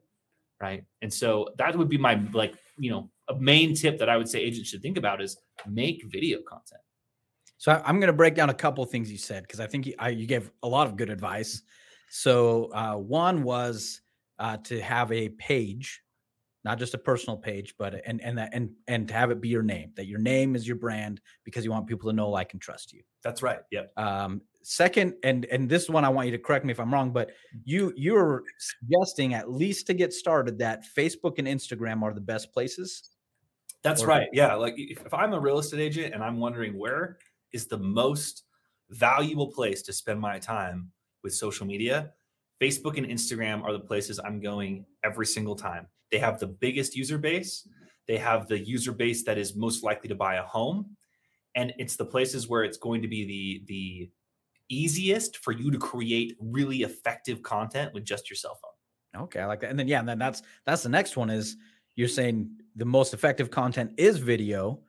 right? 0.61 0.85
And 1.03 1.13
so 1.13 1.49
that 1.59 1.77
would 1.77 1.89
be 1.89 1.99
my 1.99 2.21
like, 2.33 2.55
you 2.79 2.91
know, 2.91 3.11
a 3.29 3.35
main 3.37 3.75
tip 3.75 3.99
that 3.99 4.09
I 4.09 4.17
would 4.17 4.29
say 4.29 4.41
agents 4.41 4.71
should 4.71 4.83
think 4.83 4.97
about 4.97 5.21
is 5.21 5.37
make 5.67 6.03
video 6.07 6.39
content. 6.49 6.81
So 7.59 7.81
I'm 7.85 7.99
going 7.99 8.09
to 8.09 8.13
break 8.13 8.35
down 8.35 8.51
a 8.51 8.55
couple 8.55 8.85
of 8.85 8.91
things 8.91 9.11
you 9.11 9.19
said 9.19 9.43
because 9.43 9.61
I 9.61 9.67
think 9.67 9.87
you, 9.87 9.95
I, 9.99 10.11
you, 10.11 10.27
gave 10.27 10.51
a 10.63 10.69
lot 10.69 10.87
of 10.87 10.97
good 10.97 11.11
advice. 11.11 11.63
So 12.11 12.71
uh, 12.73 12.95
one 12.95 13.43
was 13.43 14.03
uh, 14.39 14.59
to 14.65 14.81
have 14.81 15.11
a 15.11 15.31
page, 15.31 16.03
not 16.65 16.79
just 16.79 16.95
a 16.95 16.99
personal 16.99 17.39
page, 17.39 17.75
but 17.79 18.03
and 18.07 18.21
and 18.23 18.37
that 18.37 18.51
and 18.53 18.71
and 18.87 19.09
to 19.09 19.15
have 19.15 19.31
it 19.31 19.41
be 19.41 19.49
your 19.49 19.63
name. 19.63 19.93
That 19.97 20.07
your 20.07 20.19
name 20.19 20.55
is 20.55 20.69
your 20.69 20.77
brand 20.77 21.21
because 21.45 21.65
you 21.65 21.71
want 21.71 21.87
people 21.87 22.11
to 22.11 22.17
know, 22.17 22.29
like, 22.29 22.53
and 22.53 22.61
trust 22.61 22.93
you. 22.93 23.03
That's 23.23 23.43
right. 23.43 23.61
Yep. 23.71 23.93
Um, 23.97 24.43
second 24.69 25.15
and 25.23 25.45
and 25.45 25.69
this 25.69 25.89
one 25.89 26.05
i 26.05 26.09
want 26.09 26.27
you 26.27 26.33
to 26.33 26.43
correct 26.43 26.65
me 26.65 26.73
if 26.73 26.81
i'm 26.81 26.93
wrong 26.93 27.13
but 27.13 27.31
you 27.63 27.93
you're 27.97 28.43
suggesting 28.59 29.33
at 29.33 29.49
least 29.49 29.87
to 29.87 29.95
get 29.95 30.13
started 30.13 30.59
that 30.59 30.83
facebook 30.99 31.39
and 31.39 31.47
instagram 31.47 32.03
are 32.03 32.13
the 32.13 32.21
best 32.21 32.53
places 32.53 33.11
that's 33.87 34.03
or 34.03 34.07
right 34.07 34.29
yeah 34.33 34.55
like 34.55 34.75
if, 34.77 35.05
if 35.05 35.15
i'm 35.15 35.33
a 35.33 35.41
real 35.41 35.59
estate 35.59 35.81
agent 35.81 36.15
and 36.15 36.23
i'm 36.23 36.39
wondering 36.39 36.79
where 36.79 37.19
is 37.53 37.67
the 37.67 37.79
most 37.79 38.45
valuable 38.91 39.51
place 39.51 39.83
to 39.83 39.93
spend 39.93 40.21
my 40.21 40.39
time 40.39 40.91
with 41.23 41.35
social 41.35 41.67
media 41.67 42.11
facebook 42.61 42.99
and 42.99 43.07
instagram 43.07 43.63
are 43.65 43.73
the 43.73 43.81
places 43.81 44.21
i'm 44.25 44.41
going 44.41 44.85
every 45.05 45.27
single 45.27 45.57
time 45.57 45.87
they 46.11 46.19
have 46.19 46.39
the 46.39 46.47
biggest 46.47 46.97
user 46.97 47.19
base 47.19 47.69
they 48.07 48.17
have 48.17 48.47
the 48.49 48.59
user 48.59 48.93
base 48.93 49.25
that 49.25 49.39
is 49.39 49.57
most 49.57 49.83
likely 49.83 50.09
to 50.09 50.15
buy 50.15 50.37
a 50.37 50.43
home 50.43 50.97
and 51.55 51.73
it's 51.79 51.97
the 51.97 52.05
places 52.05 52.49
where 52.49 52.65
it's 52.65 52.77
going 52.77 53.03
to 53.03 53.09
be 53.09 53.25
the 53.25 53.65
the 53.67 54.11
easiest 54.69 55.39
for 55.39 55.53
you 55.53 55.71
to 55.71 55.79
create 55.79 56.37
really 56.41 56.83
effective 56.83 57.43
content 57.43 57.93
with 57.95 58.05
just 58.05 58.29
your 58.31 58.37
cell 58.37 58.59
phone. 58.63 59.23
Okay, 59.25 59.41
I 59.41 59.47
like 59.47 59.61
that. 59.61 59.71
And 59.71 59.79
then 59.79 59.89
yeah, 59.89 60.01
and 60.01 60.09
then 60.09 60.19
that's 60.19 60.43
that's 60.65 60.83
the 60.83 60.89
next 60.89 61.17
one 61.17 61.31
is 61.31 61.57
you're 61.95 62.09
saying 62.09 62.51
the 62.77 62.85
most 62.85 63.15
effective 63.15 63.51
content 63.51 63.91
is 63.97 64.19
video 64.19 64.81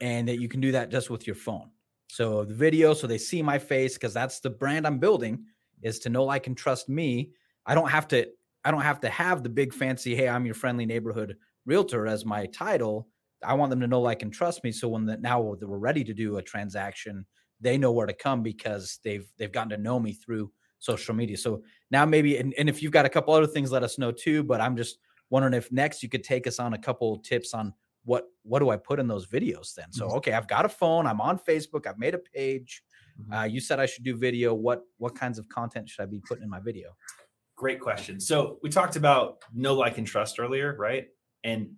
and 0.00 0.26
that 0.28 0.40
you 0.40 0.48
can 0.48 0.60
do 0.60 0.72
that 0.72 0.90
just 0.90 1.10
with 1.10 1.26
your 1.26 1.36
phone. 1.36 1.70
So 2.08 2.44
the 2.44 2.54
video 2.54 2.94
so 2.94 3.06
they 3.06 3.18
see 3.18 3.42
my 3.42 3.58
face 3.58 3.94
because 3.94 4.14
that's 4.14 4.40
the 4.40 4.50
brand 4.50 4.86
I'm 4.86 4.98
building 4.98 5.44
is 5.82 5.98
to 6.00 6.08
know 6.08 6.24
like 6.24 6.46
and 6.46 6.56
trust 6.56 6.88
me. 6.88 7.32
I 7.66 7.74
don't 7.74 7.90
have 7.90 8.08
to 8.08 8.26
I 8.64 8.70
don't 8.70 8.80
have 8.80 9.00
to 9.00 9.10
have 9.10 9.42
the 9.42 9.48
big 9.48 9.72
fancy 9.72 10.14
hey, 10.14 10.28
I'm 10.28 10.46
your 10.46 10.54
friendly 10.54 10.86
neighborhood 10.86 11.36
realtor 11.66 12.06
as 12.06 12.24
my 12.24 12.46
title. 12.46 13.08
I 13.42 13.54
want 13.54 13.70
them 13.70 13.80
to 13.80 13.86
know 13.86 14.00
like 14.00 14.22
and 14.22 14.32
trust 14.32 14.64
me 14.64 14.72
so 14.72 14.88
when 14.88 15.04
that 15.06 15.20
now 15.20 15.40
we're 15.40 15.78
ready 15.78 16.04
to 16.04 16.14
do 16.14 16.38
a 16.38 16.42
transaction 16.42 17.26
they 17.60 17.78
know 17.78 17.92
where 17.92 18.06
to 18.06 18.12
come 18.12 18.42
because 18.42 18.98
they've 19.04 19.26
they've 19.38 19.52
gotten 19.52 19.70
to 19.70 19.78
know 19.78 19.98
me 19.98 20.12
through 20.12 20.50
social 20.78 21.14
media. 21.14 21.36
So 21.36 21.62
now 21.90 22.04
maybe 22.04 22.36
and, 22.36 22.54
and 22.58 22.68
if 22.68 22.82
you've 22.82 22.92
got 22.92 23.06
a 23.06 23.10
couple 23.10 23.34
other 23.34 23.46
things, 23.46 23.72
let 23.72 23.82
us 23.82 23.98
know 23.98 24.12
too. 24.12 24.42
But 24.42 24.60
I'm 24.60 24.76
just 24.76 24.98
wondering 25.34 25.54
if 25.54 25.70
next 25.70 26.02
you 26.02 26.08
could 26.08 26.24
take 26.24 26.46
us 26.46 26.58
on 26.58 26.74
a 26.74 26.78
couple 26.78 27.18
tips 27.18 27.54
on 27.54 27.72
what 28.04 28.24
what 28.42 28.58
do 28.58 28.70
I 28.70 28.76
put 28.76 29.00
in 29.00 29.06
those 29.06 29.26
videos 29.26 29.74
then? 29.74 29.92
So 29.92 30.06
mm-hmm. 30.06 30.16
okay, 30.16 30.32
I've 30.32 30.48
got 30.48 30.64
a 30.64 30.68
phone, 30.68 31.06
I'm 31.06 31.20
on 31.20 31.38
Facebook, 31.38 31.86
I've 31.86 31.98
made 31.98 32.14
a 32.14 32.18
page. 32.18 32.82
Mm-hmm. 33.20 33.32
Uh, 33.32 33.44
you 33.44 33.60
said 33.60 33.80
I 33.80 33.86
should 33.86 34.04
do 34.04 34.16
video. 34.16 34.54
What 34.54 34.82
what 34.98 35.14
kinds 35.14 35.38
of 35.38 35.48
content 35.48 35.88
should 35.88 36.02
I 36.02 36.06
be 36.06 36.20
putting 36.26 36.44
in 36.44 36.50
my 36.50 36.60
video? 36.60 36.96
Great 37.56 37.80
question. 37.80 38.20
So 38.20 38.58
we 38.62 38.70
talked 38.70 38.96
about 38.96 39.44
know, 39.52 39.74
like, 39.74 39.96
and 39.98 40.06
trust 40.06 40.40
earlier, 40.40 40.74
right? 40.76 41.06
And 41.44 41.70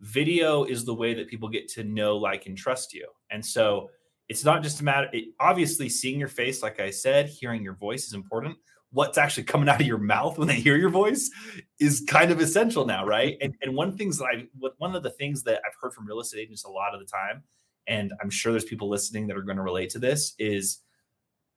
video 0.00 0.64
is 0.64 0.84
the 0.84 0.94
way 0.94 1.14
that 1.14 1.28
people 1.28 1.48
get 1.48 1.68
to 1.68 1.84
know, 1.84 2.16
like, 2.16 2.46
and 2.46 2.58
trust 2.58 2.92
you. 2.92 3.06
And 3.30 3.44
so 3.44 3.88
it's 4.28 4.44
not 4.44 4.62
just 4.62 4.80
a 4.80 4.84
matter 4.84 5.08
it, 5.12 5.26
obviously 5.40 5.88
seeing 5.88 6.18
your 6.18 6.28
face 6.28 6.62
like 6.62 6.80
i 6.80 6.88
said 6.88 7.28
hearing 7.28 7.62
your 7.62 7.74
voice 7.74 8.06
is 8.06 8.14
important 8.14 8.56
what's 8.90 9.18
actually 9.18 9.42
coming 9.42 9.68
out 9.68 9.80
of 9.80 9.86
your 9.86 9.98
mouth 9.98 10.38
when 10.38 10.48
they 10.48 10.54
hear 10.54 10.76
your 10.76 10.90
voice 10.90 11.30
is 11.82 12.04
kind 12.06 12.30
of 12.30 12.40
essential 12.40 12.86
now 12.86 13.04
right? 13.04 13.36
And, 13.40 13.54
and 13.62 13.74
one 13.74 13.96
things 13.96 14.18
that 14.18 14.26
i 14.26 14.46
one 14.78 14.94
of 14.94 15.02
the 15.02 15.10
things 15.10 15.42
that 15.44 15.60
i've 15.66 15.74
heard 15.80 15.92
from 15.92 16.06
real 16.06 16.20
estate 16.20 16.40
agents 16.40 16.64
a 16.64 16.70
lot 16.70 16.94
of 16.94 17.00
the 17.00 17.06
time 17.06 17.42
and 17.86 18.12
i'm 18.22 18.30
sure 18.30 18.52
there's 18.52 18.64
people 18.64 18.88
listening 18.88 19.26
that 19.26 19.36
are 19.36 19.42
going 19.42 19.56
to 19.56 19.62
relate 19.62 19.90
to 19.90 19.98
this 19.98 20.34
is 20.38 20.78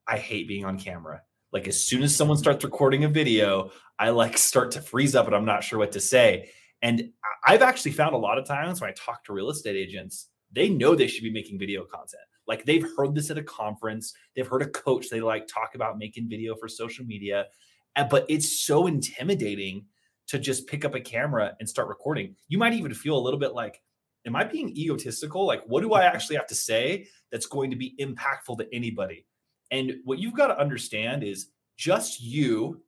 i 0.07 0.17
hate 0.17 0.47
being 0.47 0.65
on 0.65 0.77
camera. 0.77 1.21
Like 1.51 1.69
as 1.69 1.79
soon 1.79 2.03
as 2.03 2.13
someone 2.13 2.35
mm-hmm. 2.35 2.43
starts 2.43 2.63
recording 2.63 3.03
a 3.03 3.09
video 3.09 3.71
i 3.99 4.09
like 4.09 4.37
start 4.37 4.71
to 4.71 4.81
freeze 4.81 5.15
up 5.15 5.27
and 5.27 5.35
i'm 5.35 5.45
not 5.45 5.63
sure 5.63 5.79
what 5.79 5.91
to 5.93 6.01
say. 6.01 6.49
And 6.81 7.11
i've 7.45 7.61
actually 7.61 7.91
found 7.91 8.13
a 8.13 8.17
lot 8.17 8.37
of 8.37 8.45
times 8.45 8.81
when 8.81 8.89
i 8.89 8.93
talk 8.93 9.23
to 9.25 9.33
real 9.33 9.49
estate 9.49 9.75
agents 9.75 10.27
they 10.51 10.69
know 10.69 10.95
they 10.95 11.07
should 11.07 11.23
be 11.23 11.31
making 11.31 11.59
video 11.59 11.83
content. 11.83 12.23
Like 12.47 12.65
they've 12.65 12.85
heard 12.95 13.13
this 13.13 13.29
at 13.29 13.37
a 13.37 13.43
conference, 13.43 14.13
they've 14.35 14.47
heard 14.47 14.61
a 14.61 14.67
coach 14.69 15.09
they 15.09 15.21
like 15.21 15.47
talk 15.47 15.75
about 15.75 15.97
making 15.97 16.29
video 16.29 16.55
for 16.55 16.67
social 16.67 17.05
media, 17.05 17.47
eh, 17.95 18.03
but 18.09 18.25
it's 18.29 18.59
so 18.59 18.87
intimidating 18.87 19.85
to 20.27 20.39
just 20.39 20.67
pick 20.67 20.85
up 20.85 20.95
a 20.95 20.99
camera 20.99 21.55
and 21.59 21.69
start 21.69 21.87
recording. 21.87 22.35
You 22.47 22.57
might 22.57 22.73
even 22.73 22.93
feel 22.93 23.17
a 23.17 23.21
little 23.21 23.39
bit 23.39 23.53
like, 23.53 23.81
am 24.25 24.35
I 24.35 24.43
being 24.43 24.75
egotistical? 24.75 25.45
Like, 25.45 25.63
what 25.65 25.81
do 25.81 25.93
I 25.93 26.03
actually 26.05 26.35
have 26.37 26.47
to 26.47 26.55
say 26.55 27.07
that's 27.31 27.45
going 27.45 27.69
to 27.71 27.75
be 27.75 27.95
impactful 27.99 28.57
to 28.57 28.67
anybody? 28.73 29.25
And 29.71 29.95
what 30.03 30.19
you've 30.19 30.35
got 30.35 30.47
to 30.47 30.59
understand 30.59 31.23
is 31.23 31.47
just 31.77 32.21
you 32.21 32.81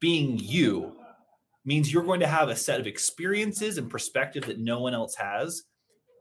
being 0.00 0.38
you 0.38 0.96
means 1.64 1.92
you're 1.92 2.02
going 2.02 2.20
to 2.20 2.26
have 2.26 2.48
a 2.48 2.56
set 2.56 2.80
of 2.80 2.86
experiences 2.86 3.78
and 3.78 3.90
perspective 3.90 4.46
that 4.46 4.58
no 4.58 4.80
one 4.80 4.94
else 4.94 5.14
has. 5.14 5.64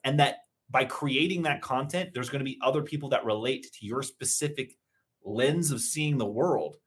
And 0.04 0.20
that 0.20 0.40
by 0.70 0.86
creating 0.86 1.44
that 1.44 1.62
content, 1.62 2.12
there's 2.14 2.30
going 2.30 2.40
to 2.40 2.46
be 2.46 2.60
other 2.62 2.82
people 2.82 3.10
that 3.10 3.26
relate 3.26 3.68
to 3.80 3.86
your 3.86 4.04
specific 4.04 4.76
lens 5.26 5.72
of 5.72 5.82
seeing 5.82 6.18
the 6.18 6.26
world 6.26 6.78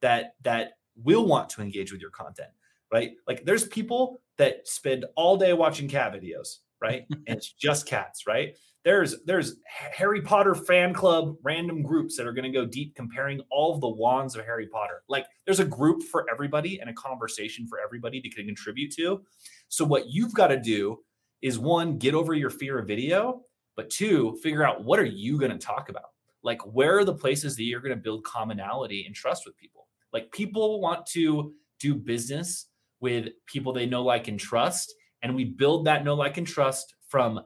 that 0.00 0.34
that 0.42 0.72
will 0.96 1.26
want 1.26 1.48
to 1.50 1.62
engage 1.62 1.92
with 1.92 2.00
your 2.00 2.10
content, 2.10 2.50
right? 2.92 3.12
Like 3.26 3.44
there's 3.44 3.66
people 3.66 4.20
that 4.38 4.66
spend 4.66 5.04
all 5.16 5.36
day 5.36 5.52
watching 5.52 5.88
cat 5.88 6.12
videos. 6.12 6.58
right? 6.80 7.04
and 7.10 7.36
it's 7.38 7.52
just 7.52 7.86
cats, 7.86 8.26
right? 8.26 8.56
There's 8.84 9.16
there's 9.24 9.56
Harry 9.66 10.22
Potter 10.22 10.54
fan 10.54 10.94
club 10.94 11.34
random 11.42 11.82
groups 11.82 12.16
that 12.16 12.26
are 12.26 12.32
going 12.32 12.50
to 12.50 12.56
go 12.56 12.64
deep 12.64 12.94
comparing 12.94 13.40
all 13.50 13.74
of 13.74 13.80
the 13.80 13.88
wands 13.88 14.36
of 14.36 14.44
Harry 14.44 14.68
Potter. 14.68 15.02
Like 15.08 15.26
there's 15.44 15.60
a 15.60 15.64
group 15.64 16.02
for 16.04 16.26
everybody 16.30 16.78
and 16.80 16.88
a 16.88 16.94
conversation 16.94 17.66
for 17.66 17.80
everybody 17.80 18.20
to 18.20 18.30
contribute 18.30 18.94
to. 18.94 19.22
So 19.68 19.84
what 19.84 20.08
you've 20.08 20.32
got 20.32 20.48
to 20.48 20.58
do 20.58 21.00
is 21.42 21.58
one, 21.58 21.98
get 21.98 22.14
over 22.14 22.34
your 22.34 22.50
fear 22.50 22.78
of 22.78 22.86
video, 22.86 23.42
but 23.76 23.90
two, 23.90 24.38
figure 24.42 24.64
out 24.64 24.84
what 24.84 24.98
are 24.98 25.04
you 25.04 25.38
going 25.38 25.52
to 25.52 25.58
talk 25.58 25.88
about? 25.88 26.10
Like 26.42 26.62
where 26.62 26.98
are 26.98 27.04
the 27.04 27.14
places 27.14 27.56
that 27.56 27.64
you're 27.64 27.80
going 27.80 27.94
to 27.94 28.00
build 28.00 28.24
commonality 28.24 29.04
and 29.06 29.14
trust 29.14 29.44
with 29.44 29.56
people? 29.56 29.88
Like 30.12 30.30
people 30.32 30.80
want 30.80 31.04
to 31.06 31.52
do 31.78 31.94
business 31.94 32.67
with 33.00 33.28
people 33.46 33.72
they 33.72 33.86
know, 33.86 34.02
like, 34.02 34.28
and 34.28 34.38
trust. 34.38 34.94
And 35.22 35.34
we 35.34 35.44
build 35.44 35.86
that 35.86 36.04
know, 36.04 36.14
like, 36.14 36.36
and 36.36 36.46
trust 36.46 36.94
from 37.08 37.40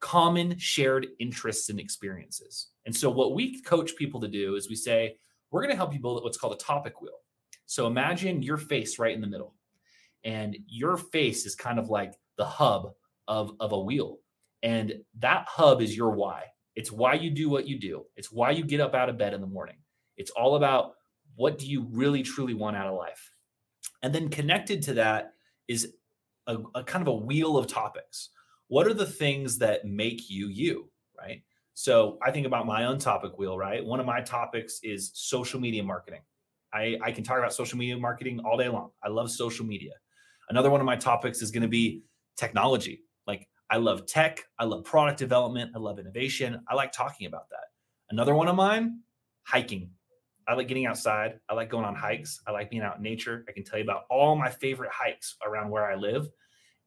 common 0.00 0.58
shared 0.58 1.06
interests 1.18 1.68
and 1.68 1.78
experiences. 1.78 2.68
And 2.86 2.94
so, 2.94 3.10
what 3.10 3.34
we 3.34 3.60
coach 3.62 3.96
people 3.96 4.20
to 4.20 4.28
do 4.28 4.56
is 4.56 4.68
we 4.68 4.76
say, 4.76 5.16
we're 5.50 5.62
going 5.62 5.72
to 5.72 5.76
help 5.76 5.92
you 5.92 6.00
build 6.00 6.22
what's 6.22 6.38
called 6.38 6.54
a 6.54 6.64
topic 6.64 7.00
wheel. 7.00 7.18
So, 7.66 7.86
imagine 7.86 8.42
your 8.42 8.56
face 8.56 8.98
right 8.98 9.14
in 9.14 9.20
the 9.20 9.26
middle, 9.26 9.54
and 10.24 10.56
your 10.66 10.96
face 10.96 11.46
is 11.46 11.54
kind 11.54 11.78
of 11.78 11.88
like 11.88 12.14
the 12.38 12.44
hub 12.44 12.90
of, 13.28 13.52
of 13.60 13.72
a 13.72 13.78
wheel. 13.78 14.18
And 14.62 14.94
that 15.18 15.46
hub 15.48 15.80
is 15.80 15.96
your 15.96 16.10
why. 16.10 16.44
It's 16.76 16.92
why 16.92 17.14
you 17.14 17.30
do 17.30 17.48
what 17.48 17.66
you 17.66 17.78
do, 17.78 18.04
it's 18.16 18.32
why 18.32 18.50
you 18.50 18.64
get 18.64 18.80
up 18.80 18.94
out 18.94 19.08
of 19.08 19.18
bed 19.18 19.34
in 19.34 19.40
the 19.40 19.46
morning. 19.46 19.76
It's 20.16 20.30
all 20.30 20.56
about 20.56 20.92
what 21.36 21.58
do 21.58 21.66
you 21.66 21.86
really 21.90 22.22
truly 22.22 22.54
want 22.54 22.76
out 22.76 22.86
of 22.86 22.94
life? 22.94 23.29
And 24.02 24.14
then 24.14 24.28
connected 24.28 24.82
to 24.84 24.94
that 24.94 25.34
is 25.68 25.94
a, 26.46 26.58
a 26.74 26.84
kind 26.84 27.02
of 27.02 27.08
a 27.08 27.16
wheel 27.16 27.56
of 27.56 27.66
topics. 27.66 28.30
What 28.68 28.86
are 28.86 28.94
the 28.94 29.06
things 29.06 29.58
that 29.58 29.84
make 29.84 30.30
you 30.30 30.48
you, 30.48 30.90
right? 31.18 31.42
So 31.74 32.18
I 32.22 32.30
think 32.30 32.46
about 32.46 32.66
my 32.66 32.84
own 32.84 32.98
topic 32.98 33.38
wheel, 33.38 33.58
right? 33.58 33.84
One 33.84 34.00
of 34.00 34.06
my 34.06 34.20
topics 34.20 34.80
is 34.82 35.10
social 35.14 35.60
media 35.60 35.82
marketing. 35.82 36.20
I, 36.72 36.98
I 37.02 37.10
can 37.10 37.24
talk 37.24 37.38
about 37.38 37.52
social 37.52 37.78
media 37.78 37.96
marketing 37.96 38.40
all 38.40 38.56
day 38.56 38.68
long. 38.68 38.90
I 39.02 39.08
love 39.08 39.30
social 39.30 39.66
media. 39.66 39.92
Another 40.50 40.70
one 40.70 40.80
of 40.80 40.86
my 40.86 40.96
topics 40.96 41.42
is 41.42 41.50
going 41.50 41.62
to 41.62 41.68
be 41.68 42.02
technology. 42.36 43.02
Like 43.26 43.48
I 43.70 43.76
love 43.76 44.06
tech, 44.06 44.44
I 44.58 44.64
love 44.64 44.84
product 44.84 45.18
development, 45.18 45.72
I 45.74 45.78
love 45.78 45.98
innovation. 45.98 46.60
I 46.68 46.74
like 46.74 46.92
talking 46.92 47.26
about 47.26 47.48
that. 47.50 47.64
Another 48.10 48.34
one 48.34 48.48
of 48.48 48.56
mine, 48.56 49.00
hiking. 49.42 49.90
I 50.50 50.54
like 50.54 50.66
getting 50.66 50.86
outside. 50.86 51.38
I 51.48 51.54
like 51.54 51.70
going 51.70 51.84
on 51.84 51.94
hikes. 51.94 52.40
I 52.44 52.50
like 52.50 52.70
being 52.70 52.82
out 52.82 52.96
in 52.96 53.02
nature. 53.02 53.44
I 53.48 53.52
can 53.52 53.62
tell 53.62 53.78
you 53.78 53.84
about 53.84 54.02
all 54.10 54.34
my 54.34 54.50
favorite 54.50 54.90
hikes 54.92 55.36
around 55.46 55.70
where 55.70 55.88
I 55.88 55.94
live. 55.94 56.28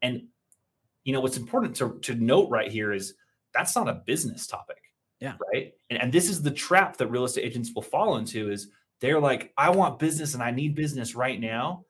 And 0.02 0.24
you 1.06 1.14
know 1.14 1.22
what's 1.22 1.38
important 1.38 1.74
to, 1.78 1.98
to 2.02 2.16
note 2.16 2.50
right 2.50 2.70
here 2.70 2.92
is 2.92 3.14
that's 3.54 3.74
not 3.74 3.88
a 3.88 4.02
business 4.06 4.48
topic. 4.48 4.82
Yeah. 5.22 5.36
Right. 5.54 5.72
And, 5.90 6.02
and 6.02 6.12
this 6.12 6.28
is 6.28 6.42
the 6.42 6.52
trap 6.52 6.98
that 6.98 7.08
real 7.08 7.24
estate 7.24 7.46
agents 7.46 7.72
will 7.74 7.84
fall 7.84 8.18
into 8.18 8.52
is 8.52 8.68
they're 9.00 9.22
like, 9.22 9.54
I 9.58 9.70
want 9.70 9.98
business 9.98 10.34
and 10.34 10.44
I 10.44 10.52
need 10.52 10.76
business 10.76 11.16
right 11.16 11.40
now. 11.40 11.86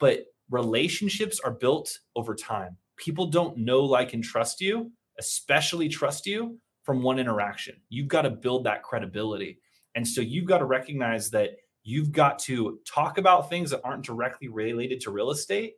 But 0.00 0.24
relationships 0.50 1.38
are 1.38 1.52
built 1.52 1.96
over 2.16 2.34
time. 2.34 2.76
People 2.96 3.26
don't 3.26 3.58
know, 3.58 3.84
like, 3.84 4.12
and 4.12 4.24
trust 4.24 4.60
you, 4.60 4.90
especially 5.20 5.88
trust 5.88 6.26
you 6.26 6.58
from 6.82 7.00
one 7.00 7.20
interaction. 7.20 7.76
You've 7.90 8.08
got 8.08 8.22
to 8.22 8.30
build 8.30 8.64
that 8.64 8.82
credibility. 8.82 9.60
And 9.94 10.06
so 10.06 10.20
you've 10.20 10.46
got 10.46 10.58
to 10.58 10.64
recognize 10.64 11.30
that 11.30 11.56
you've 11.84 12.12
got 12.12 12.38
to 12.40 12.78
talk 12.86 13.18
about 13.18 13.48
things 13.48 13.70
that 13.70 13.80
aren't 13.84 14.04
directly 14.04 14.48
related 14.48 15.00
to 15.00 15.10
real 15.10 15.30
estate 15.30 15.74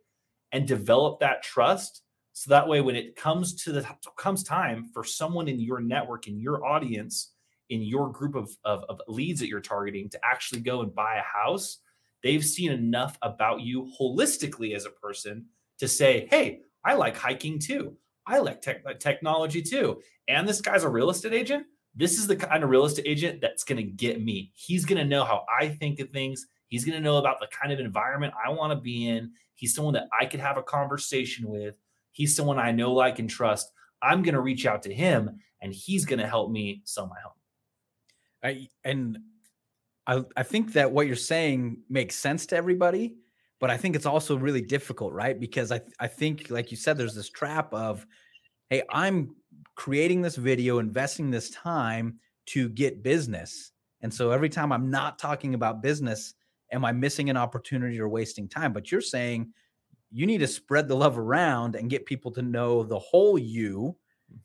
and 0.51 0.67
develop 0.67 1.19
that 1.19 1.43
trust. 1.43 2.03
So 2.33 2.49
that 2.51 2.67
way 2.67 2.81
when 2.81 2.95
it 2.95 3.15
comes 3.15 3.55
to 3.63 3.71
the 3.71 3.87
comes 4.17 4.43
time 4.43 4.85
for 4.93 5.03
someone 5.03 5.47
in 5.47 5.59
your 5.59 5.79
network 5.79 6.27
in 6.27 6.39
your 6.39 6.65
audience 6.65 7.31
in 7.69 7.81
your 7.81 8.11
group 8.11 8.35
of, 8.35 8.51
of, 8.63 8.83
of 8.89 9.01
leads 9.07 9.39
that 9.39 9.47
you're 9.47 9.59
targeting 9.59 10.07
to 10.09 10.19
actually 10.23 10.61
go 10.61 10.81
and 10.81 10.93
buy 10.93 11.15
a 11.15 11.21
house 11.21 11.79
they've 12.23 12.45
seen 12.45 12.71
enough 12.71 13.17
about 13.21 13.61
you 13.61 13.89
holistically 13.99 14.75
as 14.75 14.85
a 14.85 14.89
person 14.89 15.45
to 15.79 15.87
say 15.87 16.27
hey 16.29 16.59
i 16.83 16.93
like 16.93 17.15
hiking 17.15 17.57
too. 17.57 17.95
I 18.27 18.39
like 18.39 18.61
tech, 18.61 18.83
technology 18.99 19.61
too. 19.61 20.01
And 20.27 20.47
this 20.47 20.61
guy's 20.61 20.83
a 20.83 20.89
real 20.89 21.09
estate 21.09 21.33
agent 21.33 21.65
this 21.95 22.17
is 22.17 22.27
the 22.27 22.35
kind 22.35 22.63
of 22.63 22.69
real 22.69 22.85
estate 22.85 23.07
agent 23.07 23.41
that's 23.41 23.63
going 23.63 23.77
to 23.77 23.83
get 23.83 24.21
me. 24.21 24.51
He's 24.53 24.85
going 24.85 24.97
to 24.97 25.05
know 25.05 25.23
how 25.23 25.45
I 25.59 25.69
think 25.69 25.99
of 25.99 26.09
things. 26.09 26.45
He's 26.67 26.83
going 26.83 26.97
to 26.97 27.03
know 27.03 27.17
about 27.17 27.39
the 27.39 27.47
kind 27.47 27.71
of 27.71 27.79
environment 27.79 28.33
I 28.43 28.49
want 28.49 28.71
to 28.71 28.75
be 28.75 29.07
in. 29.07 29.31
He's 29.53 29.73
someone 29.73 29.93
that 29.93 30.09
I 30.19 30.25
could 30.25 30.41
have 30.41 30.57
a 30.57 30.63
conversation 30.63 31.47
with. 31.47 31.77
He's 32.11 32.35
someone 32.35 32.59
I 32.59 32.71
know, 32.71 32.93
like, 32.93 33.19
and 33.19 33.29
trust. 33.29 33.71
I'm 34.01 34.23
going 34.23 34.35
to 34.35 34.41
reach 34.41 34.65
out 34.65 34.83
to 34.83 34.93
him 34.93 35.39
and 35.61 35.73
he's 35.73 36.05
going 36.05 36.19
to 36.19 36.27
help 36.27 36.51
me 36.51 36.81
sell 36.83 37.07
my 37.07 37.19
home. 37.23 37.33
I, 38.43 38.67
and 38.83 39.19
I, 40.05 40.23
I 40.35 40.43
think 40.43 40.73
that 40.73 40.91
what 40.91 41.07
you're 41.07 41.15
saying 41.15 41.79
makes 41.89 42.15
sense 42.15 42.45
to 42.47 42.55
everybody, 42.55 43.15
but 43.59 43.71
I 43.71 43.77
think 43.77 43.95
it's 43.95 44.05
also 44.05 44.37
really 44.37 44.61
difficult, 44.61 45.13
right? 45.13 45.39
Because 45.39 45.71
I, 45.71 45.81
I 45.99 46.07
think, 46.07 46.49
like 46.49 46.71
you 46.71 46.77
said, 46.77 46.97
there's 46.97 47.15
this 47.15 47.29
trap 47.29 47.73
of, 47.73 48.05
hey, 48.69 48.83
I'm 48.89 49.35
creating 49.75 50.21
this 50.21 50.35
video, 50.35 50.79
investing 50.79 51.29
this 51.29 51.49
time 51.51 52.19
to 52.47 52.69
get 52.69 53.03
business. 53.03 53.71
And 54.01 54.13
so 54.13 54.31
every 54.31 54.49
time 54.49 54.71
I'm 54.71 54.89
not 54.89 55.19
talking 55.19 55.53
about 55.53 55.81
business, 55.81 56.33
am 56.71 56.85
I 56.85 56.91
missing 56.91 57.29
an 57.29 57.37
opportunity 57.37 57.99
or 57.99 58.09
wasting 58.09 58.47
time? 58.47 58.73
But 58.73 58.91
you're 58.91 59.01
saying 59.01 59.51
you 60.11 60.25
need 60.25 60.39
to 60.39 60.47
spread 60.47 60.87
the 60.87 60.95
love 60.95 61.17
around 61.17 61.75
and 61.75 61.89
get 61.89 62.05
people 62.05 62.31
to 62.31 62.41
know 62.41 62.83
the 62.83 62.99
whole 62.99 63.37
you. 63.37 63.95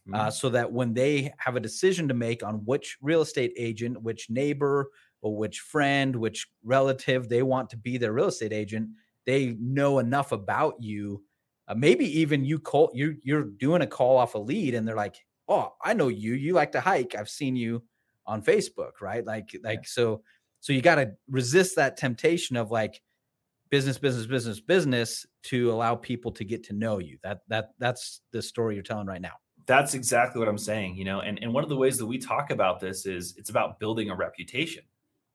Mm-hmm. 0.06 0.14
Uh, 0.14 0.30
so 0.30 0.50
that 0.50 0.70
when 0.70 0.92
they 0.92 1.32
have 1.38 1.56
a 1.56 1.60
decision 1.60 2.06
to 2.06 2.12
make 2.12 2.42
on 2.42 2.56
which 2.66 2.98
real 3.00 3.22
estate 3.22 3.54
agent, 3.56 4.00
which 4.02 4.28
neighbor, 4.28 4.90
or 5.22 5.36
which 5.36 5.60
friend, 5.60 6.14
which 6.14 6.48
relative 6.62 7.28
they 7.28 7.42
want 7.42 7.70
to 7.70 7.76
be 7.78 7.96
their 7.96 8.12
real 8.12 8.28
estate 8.28 8.52
agent, 8.52 8.90
they 9.26 9.56
know 9.58 9.98
enough 9.98 10.32
about 10.32 10.74
you 10.80 11.22
uh, 11.70 11.74
maybe 11.74 12.04
even 12.20 12.44
you 12.44 12.58
call 12.58 12.90
you 12.92 13.16
you're 13.22 13.44
doing 13.44 13.80
a 13.80 13.86
call 13.86 14.18
off 14.18 14.34
a 14.34 14.38
lead 14.38 14.74
and 14.74 14.86
they're 14.86 14.96
like 14.96 15.16
oh 15.48 15.72
i 15.82 15.94
know 15.94 16.08
you 16.08 16.34
you 16.34 16.52
like 16.52 16.72
to 16.72 16.80
hike 16.80 17.14
i've 17.14 17.30
seen 17.30 17.56
you 17.56 17.82
on 18.26 18.42
facebook 18.42 19.00
right? 19.00 19.24
Like 19.24 19.56
like 19.64 19.78
yeah. 19.78 19.86
so 19.86 20.22
so 20.60 20.72
you 20.72 20.82
got 20.82 20.96
to 20.96 21.12
resist 21.28 21.76
that 21.76 21.96
temptation 21.96 22.56
of 22.56 22.70
like 22.70 23.00
business 23.70 23.98
business 23.98 24.26
business 24.26 24.60
business 24.60 25.26
to 25.44 25.72
allow 25.72 25.94
people 25.94 26.30
to 26.32 26.44
get 26.44 26.62
to 26.64 26.74
know 26.74 26.98
you. 26.98 27.18
That 27.22 27.40
that 27.48 27.70
that's 27.78 28.20
the 28.32 28.42
story 28.42 28.74
you're 28.74 28.84
telling 28.84 29.06
right 29.06 29.22
now. 29.22 29.32
That's 29.66 29.94
exactly 29.94 30.40
what 30.40 30.48
i'm 30.48 30.58
saying 30.58 30.96
you 30.96 31.04
know 31.04 31.20
and, 31.20 31.38
and 31.42 31.52
one 31.52 31.62
of 31.62 31.68
the 31.68 31.76
ways 31.76 31.96
that 31.98 32.06
we 32.06 32.18
talk 32.18 32.50
about 32.50 32.80
this 32.80 33.06
is 33.06 33.34
it's 33.36 33.50
about 33.50 33.78
building 33.78 34.10
a 34.10 34.16
reputation 34.16 34.82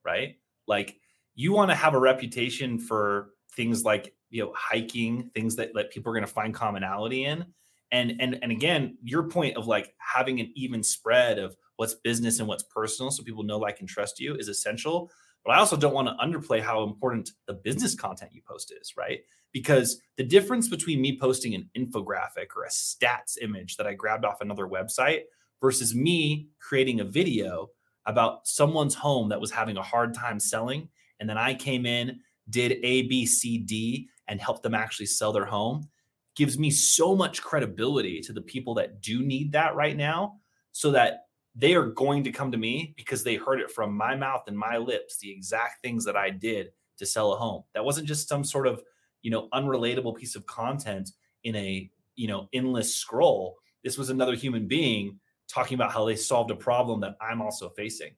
right? 0.06 0.36
Like 0.68 0.98
you 1.34 1.52
want 1.52 1.72
to 1.72 1.76
have 1.76 1.94
a 1.94 2.00
reputation 2.00 2.80
for 2.80 3.32
things 3.54 3.84
like 3.84 4.14
you 4.30 4.44
know 4.44 4.54
hiking 4.56 5.30
things 5.34 5.56
that, 5.56 5.74
that 5.74 5.92
people 5.92 6.12
are 6.12 6.16
going 6.16 6.26
to 6.26 6.32
find 6.34 6.54
commonality 6.54 7.26
in. 7.26 7.46
And 7.92 8.14
and 8.20 8.38
and 8.42 8.52
again 8.52 8.98
your 9.04 9.30
point 9.30 9.58
of 9.58 9.68
like 9.68 9.94
having 10.00 10.40
an 10.40 10.52
even 10.56 10.84
spread 10.84 11.38
of 11.38 11.56
what's 11.78 11.96
business 11.96 12.40
and 12.40 12.48
what's 12.48 12.64
personal 12.64 13.12
so 13.12 13.24
people 13.24 13.44
know 13.44 13.58
like 13.58 13.80
and 13.80 13.90
trust 13.90 14.20
you 14.20 14.36
is 14.36 14.48
essential. 14.48 15.12
But 15.46 15.52
i 15.52 15.60
also 15.60 15.78
don't 15.78 15.94
want 15.94 16.08
to 16.08 16.26
underplay 16.26 16.62
how 16.62 16.84
important 16.84 17.32
the 17.48 17.54
business 17.54 17.96
content 17.96 18.32
you 18.34 18.42
post 18.48 18.74
is 18.80 18.94
right? 18.98 19.20
Because 19.54 20.02
the 20.18 20.24
difference 20.24 20.68
between 20.68 21.00
me 21.00 21.18
posting 21.18 21.56
an 21.56 21.70
infographic 21.78 22.48
or 22.58 22.64
a 22.64 22.70
stats 22.70 23.38
image 23.42 23.78
that 23.78 23.88
i 23.88 23.94
grabbed 23.94 24.26
off 24.26 24.42
another 24.42 24.68
website 24.68 25.22
versus 25.62 25.96
me 25.96 26.48
creating 26.60 27.00
a 27.00 27.06
video 27.06 27.70
about 28.06 28.46
someone's 28.48 28.96
home 28.96 29.30
that 29.30 29.42
was 29.42 29.52
having 29.52 29.78
a 29.78 29.82
hard 29.82 30.14
time 30.14 30.40
selling 30.40 30.90
and 31.20 31.30
then 31.30 31.38
i 31.38 31.54
came 31.54 31.86
in 31.86 32.20
did 32.50 32.74
a 32.84 33.04
b 33.04 33.26
c 33.26 33.58
d 33.58 34.08
and 34.28 34.40
help 34.40 34.62
them 34.62 34.76
actually 34.76 35.06
sell 35.06 35.32
their 35.32 35.46
home 35.46 35.88
gives 36.36 36.60
me 36.60 36.70
so 36.70 37.16
much 37.16 37.42
credibility 37.42 38.20
to 38.20 38.34
the 38.34 38.42
people 38.42 38.74
that 38.74 39.02
do 39.02 39.24
need 39.24 39.52
that 39.52 39.76
right 39.76 39.96
now 39.96 40.38
so 40.74 40.92
that 40.92 41.28
they 41.56 41.74
are 41.74 41.88
going 41.88 42.24
to 42.24 42.32
come 42.32 42.52
to 42.52 42.58
me 42.58 42.94
because 42.98 43.24
they 43.24 43.36
heard 43.36 43.62
it 43.62 43.72
from 43.72 43.96
my 43.96 44.16
mouth 44.16 44.44
and 44.48 44.58
my 44.58 44.78
lips 44.78 45.18
the 45.18 45.32
exact 45.32 45.82
things 45.82 46.04
that 46.04 46.18
I 46.18 46.30
did 46.30 46.72
to 46.98 47.06
sell 47.06 47.34
a 47.34 47.38
home. 47.38 47.64
That 47.74 47.86
wasn't 47.86 48.08
just 48.08 48.28
some 48.28 48.44
sort 48.44 48.68
of, 48.68 48.84
you 49.22 49.32
know, 49.32 49.48
unrelatable 49.54 50.18
piece 50.18 50.36
of 50.36 50.46
content 50.46 51.12
in 51.44 51.56
a, 51.56 51.90
you 52.16 52.28
know, 52.28 52.50
endless 52.54 52.94
scroll. 52.94 53.58
This 53.84 53.98
was 53.98 54.10
another 54.10 54.36
human 54.36 54.68
being 54.68 55.20
talking 55.48 55.76
about 55.76 55.92
how 55.92 56.06
they 56.06 56.16
solved 56.16 56.52
a 56.52 56.56
problem 56.56 57.00
that 57.02 57.16
I'm 57.22 57.42
also 57.42 57.70
facing. 57.70 58.16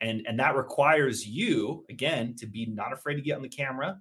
And 0.00 0.24
and 0.26 0.38
that 0.38 0.56
requires 0.56 1.26
you 1.26 1.84
again 1.90 2.34
to 2.36 2.46
be 2.46 2.66
not 2.66 2.92
afraid 2.92 3.16
to 3.16 3.22
get 3.22 3.36
on 3.36 3.42
the 3.42 3.48
camera, 3.48 3.98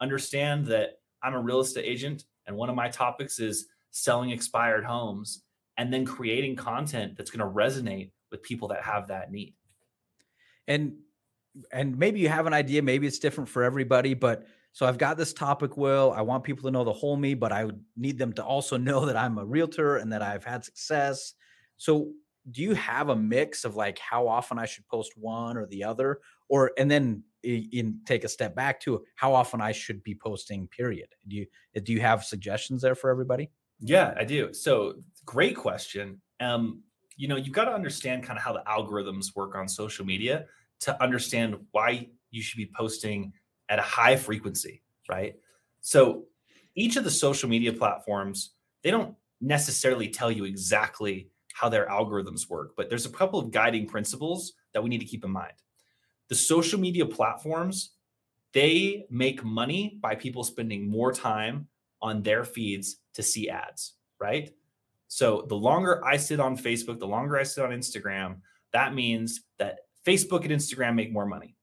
understand 0.00 0.66
that 0.66 1.00
I'm 1.22 1.34
a 1.34 1.40
real 1.40 1.60
estate 1.60 1.84
agent 1.84 2.24
and 2.46 2.56
one 2.56 2.68
of 2.68 2.76
my 2.76 2.88
topics 2.88 3.38
is 3.38 3.66
selling 3.90 4.30
expired 4.30 4.84
homes 4.84 5.42
and 5.76 5.92
then 5.92 6.04
creating 6.04 6.56
content 6.56 7.16
that's 7.16 7.30
going 7.30 7.46
to 7.46 7.54
resonate 7.54 8.10
with 8.30 8.42
people 8.42 8.68
that 8.68 8.82
have 8.82 9.08
that 9.08 9.30
need. 9.30 9.54
And 10.68 10.94
and 11.72 11.98
maybe 11.98 12.20
you 12.20 12.28
have 12.28 12.46
an 12.46 12.54
idea, 12.54 12.82
maybe 12.82 13.06
it's 13.06 13.18
different 13.18 13.48
for 13.48 13.62
everybody, 13.62 14.14
but 14.14 14.46
So 14.72 14.86
I've 14.86 14.98
got 14.98 15.16
this 15.16 15.32
topic 15.32 15.76
wheel. 15.76 16.14
I 16.16 16.22
want 16.22 16.44
people 16.44 16.62
to 16.64 16.70
know 16.70 16.84
the 16.84 16.92
whole 16.92 17.16
me, 17.16 17.34
but 17.34 17.50
I 17.50 17.64
would 17.64 17.80
need 17.96 18.18
them 18.18 18.32
to 18.34 18.44
also 18.44 18.76
know 18.88 19.06
that 19.06 19.16
I'm 19.16 19.38
a 19.38 19.44
realtor 19.44 19.96
and 19.96 20.12
that 20.12 20.22
I've 20.22 20.44
had 20.44 20.64
success. 20.64 21.34
So 21.76 22.12
do 22.50 22.62
you 22.62 22.74
have 22.74 23.08
a 23.08 23.16
mix 23.16 23.64
of 23.64 23.76
like 23.76 23.98
how 23.98 24.26
often 24.26 24.58
I 24.58 24.66
should 24.66 24.86
post 24.88 25.12
one 25.16 25.56
or 25.56 25.66
the 25.66 25.84
other? 25.84 26.20
Or 26.48 26.72
and 26.78 26.90
then 26.90 27.22
in 27.42 28.00
take 28.04 28.24
a 28.24 28.28
step 28.28 28.54
back 28.54 28.80
to 28.80 29.04
how 29.16 29.34
often 29.34 29.60
I 29.60 29.72
should 29.72 30.02
be 30.02 30.14
posting, 30.14 30.68
period. 30.68 31.08
Do 31.28 31.36
you 31.36 31.46
do 31.82 31.92
you 31.92 32.00
have 32.00 32.24
suggestions 32.24 32.82
there 32.82 32.94
for 32.94 33.10
everybody? 33.10 33.50
Yeah, 33.80 34.14
I 34.16 34.24
do. 34.24 34.52
So 34.52 34.94
great 35.24 35.56
question. 35.56 36.20
Um, 36.40 36.82
you 37.16 37.28
know, 37.28 37.36
you've 37.36 37.54
got 37.54 37.64
to 37.64 37.72
understand 37.72 38.24
kind 38.24 38.38
of 38.38 38.44
how 38.44 38.52
the 38.52 38.62
algorithms 38.66 39.34
work 39.34 39.54
on 39.54 39.68
social 39.68 40.04
media 40.04 40.46
to 40.80 41.02
understand 41.02 41.56
why 41.72 42.08
you 42.30 42.42
should 42.42 42.56
be 42.56 42.70
posting 42.74 43.32
at 43.68 43.78
a 43.78 43.82
high 43.82 44.16
frequency, 44.16 44.82
right? 45.08 45.36
So 45.80 46.24
each 46.74 46.96
of 46.96 47.04
the 47.04 47.10
social 47.10 47.48
media 47.48 47.72
platforms, 47.72 48.50
they 48.82 48.90
don't 48.90 49.14
necessarily 49.40 50.08
tell 50.08 50.30
you 50.30 50.44
exactly 50.44 51.29
how 51.60 51.68
their 51.68 51.86
algorithms 51.88 52.48
work, 52.48 52.72
but 52.74 52.88
there's 52.88 53.04
a 53.04 53.10
couple 53.10 53.38
of 53.38 53.50
guiding 53.50 53.86
principles 53.86 54.54
that 54.72 54.82
we 54.82 54.88
need 54.88 55.00
to 55.00 55.04
keep 55.04 55.26
in 55.26 55.30
mind. 55.30 55.52
The 56.30 56.34
social 56.34 56.80
media 56.80 57.04
platforms, 57.04 57.90
they 58.54 59.04
make 59.10 59.44
money 59.44 59.98
by 60.00 60.14
people 60.14 60.42
spending 60.42 60.88
more 60.88 61.12
time 61.12 61.68
on 62.00 62.22
their 62.22 62.44
feeds 62.44 62.96
to 63.12 63.22
see 63.22 63.50
ads, 63.50 63.96
right? 64.18 64.50
So 65.08 65.44
the 65.50 65.54
longer 65.54 66.02
I 66.02 66.16
sit 66.16 66.40
on 66.40 66.56
Facebook, 66.56 66.98
the 66.98 67.06
longer 67.06 67.36
I 67.36 67.42
sit 67.42 67.62
on 67.62 67.72
Instagram, 67.72 68.36
that 68.72 68.94
means 68.94 69.42
that 69.58 69.80
Facebook 70.06 70.44
and 70.44 70.52
Instagram 70.52 70.94
make 70.94 71.12
more 71.12 71.26
money. 71.26 71.56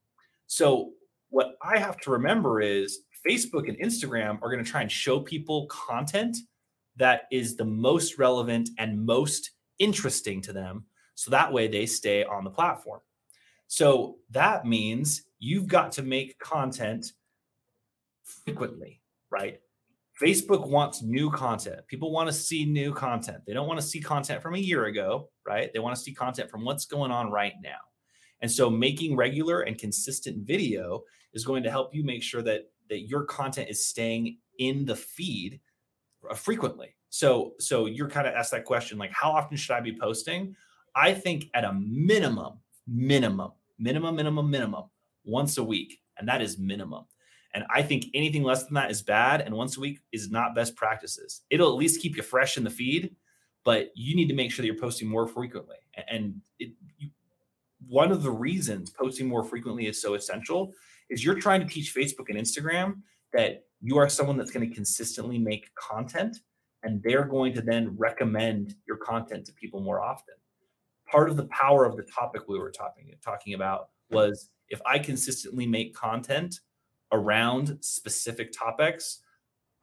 So 0.46 0.92
what 1.30 1.56
I 1.64 1.80
have 1.80 1.98
to 2.02 2.12
remember 2.12 2.62
is 2.62 3.00
Facebook 3.28 3.68
and 3.68 3.80
Instagram 3.80 4.40
are 4.44 4.52
going 4.52 4.64
to 4.64 4.70
try 4.70 4.82
and 4.82 4.92
show 4.92 5.20
people 5.20 5.66
content 5.68 6.38
that 6.98 7.22
is 7.32 7.56
the 7.56 7.66
most 7.66 8.20
relevant 8.20 8.70
and 8.78 9.04
most 9.04 9.52
interesting 9.80 10.42
to 10.42 10.54
them. 10.54 10.86
So 11.16 11.32
that 11.32 11.52
way 11.52 11.68
they 11.68 11.86
stay 11.86 12.24
on 12.24 12.44
the 12.44 12.50
platform. 12.50 13.02
So 13.68 14.18
that 14.32 14.66
means 14.66 15.24
you've 15.40 15.68
got 15.68 15.92
to 15.94 16.04
make 16.04 16.40
content 16.40 17.14
frequently, 18.24 19.02
right? 19.30 19.60
Facebook 20.22 20.68
wants 20.68 21.04
new 21.04 21.30
content. 21.30 21.86
People 21.88 22.12
want 22.12 22.28
to 22.28 22.34
see 22.34 22.66
new 22.66 22.94
content. 22.94 23.44
They 23.46 23.54
don't 23.54 23.68
want 23.68 23.80
to 23.80 23.86
see 23.86 24.00
content 24.00 24.42
from 24.42 24.56
a 24.56 24.60
year 24.60 24.86
ago, 24.86 25.30
right? 25.46 25.72
They 25.72 25.80
want 25.80 25.96
to 25.96 26.02
see 26.02 26.14
content 26.14 26.50
from 26.50 26.66
what's 26.66 26.86
going 26.86 27.12
on 27.12 27.30
right 27.30 27.54
now. 27.62 27.78
And 28.42 28.52
so 28.52 28.70
making 28.70 29.16
regular 29.16 29.62
and 29.62 29.78
consistent 29.78 30.46
video 30.48 31.04
is 31.34 31.46
going 31.46 31.64
to 31.64 31.72
help 31.72 31.94
you 31.94 32.04
make 32.04 32.24
sure 32.24 32.42
that 32.44 32.64
that 32.90 33.02
your 33.02 33.26
content 33.26 33.70
is 33.70 33.86
staying 33.86 34.38
in 34.60 34.86
the 34.86 34.96
feed 34.96 35.60
uh, 36.30 36.34
frequently. 36.34 36.96
So 37.18 37.54
so 37.58 37.88
you're 37.88 38.12
kind 38.12 38.28
of 38.28 38.36
asked 38.36 38.52
that 38.52 38.64
question 38.64 39.00
like 39.00 39.12
how 39.12 39.32
often 39.32 39.58
should 39.58 39.74
I 39.74 39.80
be 39.80 39.98
posting? 39.98 40.56
I 40.96 41.16
think 41.16 41.50
at 41.56 41.64
a 41.64 41.74
minimum, 41.74 42.60
minimum, 42.86 43.54
minimum, 43.80 44.16
minimum, 44.16 44.52
minimum, 44.52 44.84
once 45.26 45.58
a 45.58 45.64
week, 45.64 46.00
and 46.20 46.30
that 46.30 46.44
is 46.44 46.60
minimum. 46.60 47.06
And 47.56 47.64
I 47.74 47.82
think 47.82 48.06
anything 48.14 48.44
less 48.44 48.66
than 48.66 48.76
that 48.76 48.92
is 48.92 49.02
bad, 49.02 49.42
and 49.42 49.56
once 49.56 49.78
a 49.78 49.80
week 49.80 50.00
is 50.12 50.30
not 50.30 50.54
best 50.54 50.76
practices. 50.76 51.42
It'll 51.50 51.70
at 51.70 51.76
least 51.76 52.02
keep 52.02 52.18
you 52.18 52.22
fresh 52.22 52.56
in 52.56 52.64
the 52.64 52.70
feed, 52.70 53.16
but 53.64 53.90
you 53.96 54.16
need 54.16 54.28
to 54.28 54.36
make 54.36 54.52
sure 54.52 54.62
that 54.62 54.68
you're 54.68 54.80
posting 54.80 55.08
more 55.08 55.28
frequently. 55.28 55.78
And 56.08 56.40
it, 56.60 56.74
you, 57.00 57.10
one 57.88 58.12
of 58.12 58.22
the 58.22 58.30
reasons 58.30 58.92
posting 58.92 59.28
more 59.28 59.44
frequently 59.44 59.88
is 59.88 60.00
so 60.00 60.14
essential 60.14 60.72
is 61.10 61.26
you're 61.26 61.40
trying 61.40 61.62
to 61.62 61.68
teach 61.68 61.96
Facebook 61.96 62.30
and 62.30 62.38
Instagram 62.38 63.02
that 63.34 63.64
you 63.82 63.98
are 63.98 64.08
someone 64.08 64.38
that's 64.38 64.52
going 64.52 64.70
to 64.70 64.76
consistently 64.76 65.40
make 65.40 65.74
content 65.74 66.42
and 66.88 67.04
they're 67.04 67.26
going 67.26 67.54
to 67.54 67.62
then 67.62 67.94
recommend 67.98 68.74
your 68.88 68.96
content 68.96 69.46
to 69.46 69.52
people 69.52 69.82
more 69.82 70.02
often. 70.02 70.36
Part 71.12 71.30
of 71.30 71.36
the 71.36 71.48
power 71.48 71.84
of 71.84 71.98
the 71.98 72.04
topic 72.04 72.44
we 72.48 72.58
were 72.58 72.72
talking 72.72 73.14
talking 73.24 73.54
about 73.54 73.90
was 74.10 74.50
if 74.70 74.80
I 74.86 74.98
consistently 74.98 75.68
make 75.68 75.94
content 75.94 76.62
around 77.12 77.78
specific 77.82 78.54
topics, 78.58 79.20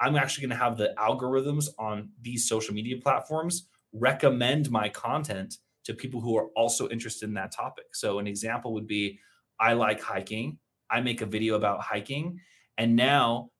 I'm 0.00 0.16
actually 0.16 0.46
going 0.46 0.58
to 0.58 0.64
have 0.64 0.78
the 0.78 0.94
algorithms 0.98 1.66
on 1.78 2.08
these 2.22 2.48
social 2.48 2.74
media 2.74 2.96
platforms 3.02 3.68
recommend 3.92 4.70
my 4.70 4.88
content 4.88 5.58
to 5.84 5.92
people 5.92 6.22
who 6.22 6.38
are 6.38 6.48
also 6.56 6.88
interested 6.88 7.28
in 7.28 7.34
that 7.34 7.52
topic. 7.52 7.84
So 7.92 8.18
an 8.18 8.26
example 8.26 8.72
would 8.72 8.86
be 8.86 9.18
I 9.60 9.74
like 9.74 10.00
hiking. 10.00 10.58
I 10.90 11.02
make 11.02 11.20
a 11.20 11.26
video 11.26 11.54
about 11.56 11.82
hiking 11.82 12.40
and 12.78 12.96
now 12.96 13.50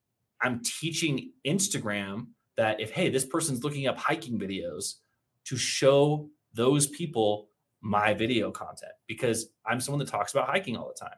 I'm 0.43 0.63
teaching 0.63 1.33
Instagram 1.47 2.29
that 2.57 2.81
if 2.81 2.91
hey, 2.91 3.09
this 3.09 3.25
person's 3.25 3.65
looking 3.65 3.87
up 3.87 3.99
hiking 3.99 4.39
videos 4.39 4.95
to 5.45 5.57
show 5.57 6.29
those 6.55 6.87
people 6.87 7.49
my 7.81 8.15
video 8.15 8.51
content 8.51 8.93
because 9.07 9.49
I'm 9.67 9.81
someone 9.81 9.99
that 9.99 10.11
talks 10.11 10.33
about 10.33 10.49
hiking 10.49 10.77
all 10.77 10.89
the 10.89 11.05
time. 11.05 11.17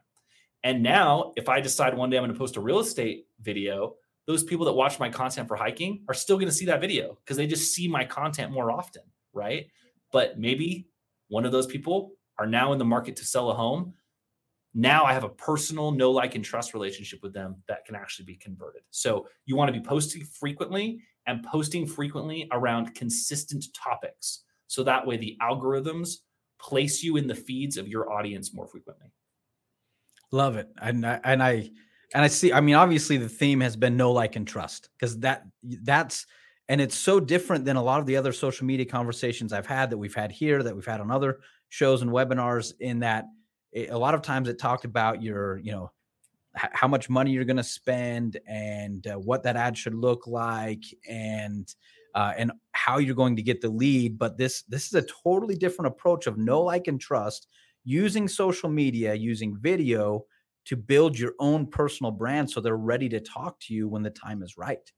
And 0.63 0.83
now, 0.83 1.33
if 1.37 1.47
I 1.47 1.61
decide 1.61 1.95
one 1.95 2.09
day 2.09 2.17
I'm 2.17 2.23
going 2.23 2.33
to 2.33 2.37
post 2.37 2.57
a 2.57 2.61
real 2.61 2.79
estate 2.79 3.27
video, 3.41 3.95
those 4.25 4.43
people 4.43 4.65
that 4.65 4.73
watch 4.73 4.99
my 4.99 5.09
content 5.09 5.47
for 5.47 5.55
hiking 5.55 6.03
are 6.09 6.13
still 6.13 6.35
going 6.35 6.49
to 6.49 6.53
see 6.53 6.65
that 6.65 6.81
video 6.81 7.17
because 7.23 7.37
they 7.37 7.47
just 7.47 7.73
see 7.73 7.87
my 7.87 8.03
content 8.03 8.51
more 8.51 8.69
often, 8.69 9.03
right? 9.33 9.67
But 10.11 10.37
maybe 10.37 10.89
one 11.29 11.45
of 11.45 11.51
those 11.51 11.67
people 11.67 12.11
are 12.37 12.45
now 12.45 12.73
in 12.73 12.79
the 12.79 12.85
market 12.85 13.15
to 13.17 13.25
sell 13.25 13.49
a 13.49 13.53
home. 13.53 13.93
Now 14.73 15.05
I 15.05 15.13
have 15.13 15.23
a 15.23 15.29
personal 15.29 15.91
know 15.91 16.11
like 16.11 16.35
and 16.35 16.43
trust 16.43 16.73
relationship 16.73 17.23
with 17.23 17.33
them 17.33 17.55
that 17.67 17.85
can 17.85 17.95
actually 17.95 18.25
be 18.25 18.35
converted. 18.35 18.81
So 18.91 19.27
you 19.45 19.55
want 19.55 19.73
to 19.73 19.79
be 19.79 19.85
posting 19.85 20.23
frequently 20.23 21.01
and 21.27 21.43
posting 21.43 21.85
frequently 21.85 22.47
around 22.51 22.95
consistent 22.95 23.65
topics. 23.75 24.43
So 24.67 24.83
that 24.83 25.05
way 25.05 25.17
the 25.17 25.37
algorithms 25.41 26.15
place 26.59 27.03
you 27.03 27.17
in 27.17 27.27
the 27.27 27.35
feeds 27.35 27.77
of 27.77 27.87
your 27.87 28.11
audience 28.11 28.53
more 28.53 28.67
frequently. 28.67 29.11
Love 30.31 30.55
it. 30.57 30.69
And 30.81 31.05
I, 31.05 31.19
and 31.23 31.43
I 31.43 31.69
and 32.13 32.23
I 32.23 32.27
see 32.27 32.51
I 32.51 32.61
mean 32.61 32.75
obviously 32.75 33.17
the 33.17 33.29
theme 33.29 33.59
has 33.61 33.75
been 33.75 33.97
know 33.97 34.11
like 34.11 34.35
and 34.35 34.47
trust 34.47 34.89
because 34.97 35.19
that 35.19 35.43
that's 35.83 36.25
and 36.69 36.81
it's 36.81 36.97
so 36.97 37.19
different 37.19 37.63
than 37.65 37.77
a 37.77 37.83
lot 37.83 37.99
of 37.99 38.05
the 38.05 38.17
other 38.17 38.33
social 38.33 38.65
media 38.65 38.85
conversations 38.85 39.53
I've 39.53 39.67
had 39.67 39.89
that 39.89 39.97
we've 39.97 40.15
had 40.15 40.31
here 40.31 40.63
that 40.63 40.75
we've 40.75 40.85
had 40.85 40.99
on 40.99 41.11
other 41.11 41.39
shows 41.69 42.01
and 42.01 42.11
webinars 42.11 42.73
in 42.79 42.99
that 42.99 43.25
it, 43.71 43.89
a 43.89 43.97
lot 43.97 44.15
of 44.15 44.21
times 44.21 44.49
it 44.49 44.59
talked 44.59 44.85
about 44.85 45.21
your 45.21 45.59
you 45.59 45.71
know 45.71 45.91
how 46.57 46.87
much 46.87 47.09
money 47.09 47.31
you're 47.31 47.45
going 47.45 47.57
to 47.57 47.63
spend 47.63 48.39
and 48.47 49.05
uh, 49.07 49.15
what 49.15 49.43
that 49.43 49.55
ad 49.55 49.77
should 49.77 49.95
look 49.95 50.27
like 50.27 50.83
and 51.07 51.75
uh, 52.15 52.33
and 52.37 52.51
how 52.71 52.97
you're 52.97 53.15
going 53.15 53.35
to 53.35 53.43
get 53.43 53.61
the 53.61 53.69
lead 53.69 54.17
but 54.17 54.37
this 54.37 54.63
this 54.63 54.87
is 54.87 54.93
a 54.93 55.05
totally 55.23 55.55
different 55.55 55.87
approach 55.87 56.27
of 56.27 56.37
know 56.37 56.61
like 56.61 56.87
and 56.87 56.99
trust 56.99 57.47
using 57.83 58.27
social 58.27 58.69
media 58.69 59.13
using 59.13 59.55
video 59.55 60.25
to 60.65 60.75
build 60.75 61.17
your 61.17 61.33
own 61.39 61.65
personal 61.67 62.11
brand 62.11 62.49
so 62.49 62.59
they're 62.59 62.75
ready 62.75 63.07
to 63.07 63.19
talk 63.19 63.59
to 63.59 63.73
you 63.73 63.87
when 63.87 64.03
the 64.03 64.09
time 64.09 64.41
is 64.43 64.57
right. 64.57 64.91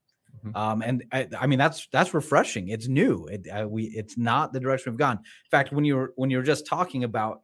Mm-hmm. 0.44 0.56
um, 0.56 0.82
and 0.82 1.04
I, 1.12 1.28
I, 1.38 1.46
mean 1.48 1.58
that's 1.58 1.88
that's 1.92 2.14
refreshing. 2.14 2.68
It's 2.68 2.86
new. 2.86 3.26
It, 3.26 3.48
uh, 3.48 3.66
we 3.68 3.86
it's 3.86 4.16
not 4.16 4.52
the 4.52 4.60
direction 4.60 4.92
we've 4.92 4.98
gone. 4.98 5.16
In 5.16 5.50
fact 5.50 5.72
when 5.72 5.84
you're 5.84 6.12
when 6.14 6.30
you're 6.30 6.44
just 6.44 6.66
talking 6.66 7.02
about 7.02 7.42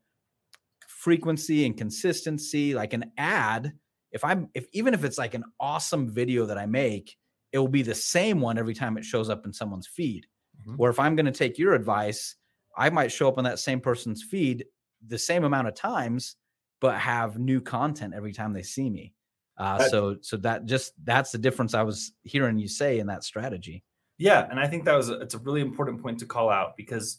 frequency 0.87 1.67
and 1.67 1.77
consistency 1.77 2.75
like 2.75 2.93
an 2.93 3.11
ad 3.19 3.73
if 4.17 4.25
I'm 4.25 4.49
if 4.55 4.67
even 4.73 4.95
if 4.95 5.05
it's 5.05 5.19
like 5.19 5.35
an 5.35 5.45
awesome 5.61 6.11
video 6.11 6.47
that 6.47 6.59
I 6.59 6.67
make, 6.67 7.17
it 7.53 7.59
will 7.59 7.69
be 7.69 7.83
the 7.83 7.95
same 7.95 8.41
one 8.41 8.59
every 8.59 8.75
time 8.75 8.97
it 8.97 9.05
shows 9.05 9.29
up 9.29 9.45
in 9.45 9.53
someone's 9.53 9.87
feed. 9.87 10.27
Mm-hmm. 10.63 10.77
Where 10.77 10.91
if 10.91 10.99
I'm 10.99 11.15
going 11.15 11.27
to 11.27 11.33
take 11.33 11.59
your 11.59 11.75
advice, 11.75 12.35
I 12.77 12.89
might 12.91 13.13
show 13.13 13.29
up 13.29 13.37
on 13.37 13.45
that 13.45 13.59
same 13.59 13.81
person's 13.81 14.23
feed 14.23 14.65
the 15.07 15.19
same 15.19 15.45
amount 15.45 15.69
of 15.69 15.75
times, 15.75 16.37
but 16.81 16.99
have 16.99 17.39
new 17.39 17.61
content 17.61 18.15
every 18.15 18.33
time 18.33 18.55
they 18.55 18.63
see 18.63 18.89
me. 18.89 19.13
Uh, 19.59 19.79
so 19.89 20.17
so 20.23 20.37
that 20.39 20.65
just 20.65 20.93
that's 21.05 21.31
the 21.31 21.39
difference 21.39 21.75
I 21.75 21.83
was 21.83 22.13
hearing 22.25 22.59
you 22.59 22.69
say 22.69 22.99
in 22.99 23.07
that 23.09 23.23
strategy. 23.23 23.85
Yeah, 24.19 24.47
and 24.51 24.59
I 24.59 24.67
think 24.67 24.87
that 24.87 24.97
was 24.97 25.11
a, 25.11 25.21
it's 25.21 25.35
a 25.35 25.39
really 25.39 25.61
important 25.61 26.03
point 26.03 26.19
to 26.21 26.27
call 26.27 26.49
out 26.49 26.77
because 26.77 27.19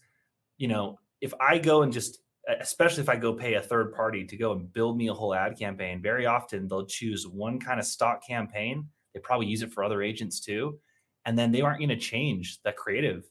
you 0.57 0.67
know 0.67 0.99
if 1.21 1.33
I 1.39 1.59
go 1.59 1.83
and 1.83 1.93
just 1.93 2.19
especially 2.47 3.03
if 3.03 3.09
I 3.09 3.17
go 3.17 3.33
pay 3.33 3.55
a 3.55 3.61
third 3.61 3.93
party 3.93 4.23
to 4.25 4.37
go 4.37 4.53
and 4.53 4.71
build 4.71 4.97
me 4.97 5.07
a 5.07 5.13
whole 5.13 5.33
ad 5.33 5.57
campaign, 5.57 6.01
very 6.01 6.25
often 6.25 6.67
they'll 6.67 6.85
choose 6.85 7.27
one 7.27 7.59
kind 7.59 7.79
of 7.79 7.85
stock 7.85 8.25
campaign. 8.25 8.87
They 9.13 9.19
probably 9.19 9.47
use 9.47 9.63
it 9.63 9.73
for 9.73 9.83
other 9.83 10.01
agents 10.01 10.39
too. 10.39 10.79
And 11.25 11.37
then 11.37 11.51
they 11.51 11.61
aren't 11.61 11.79
going 11.79 11.89
to 11.89 11.97
change 11.97 12.59
the 12.63 12.71
creative. 12.71 13.25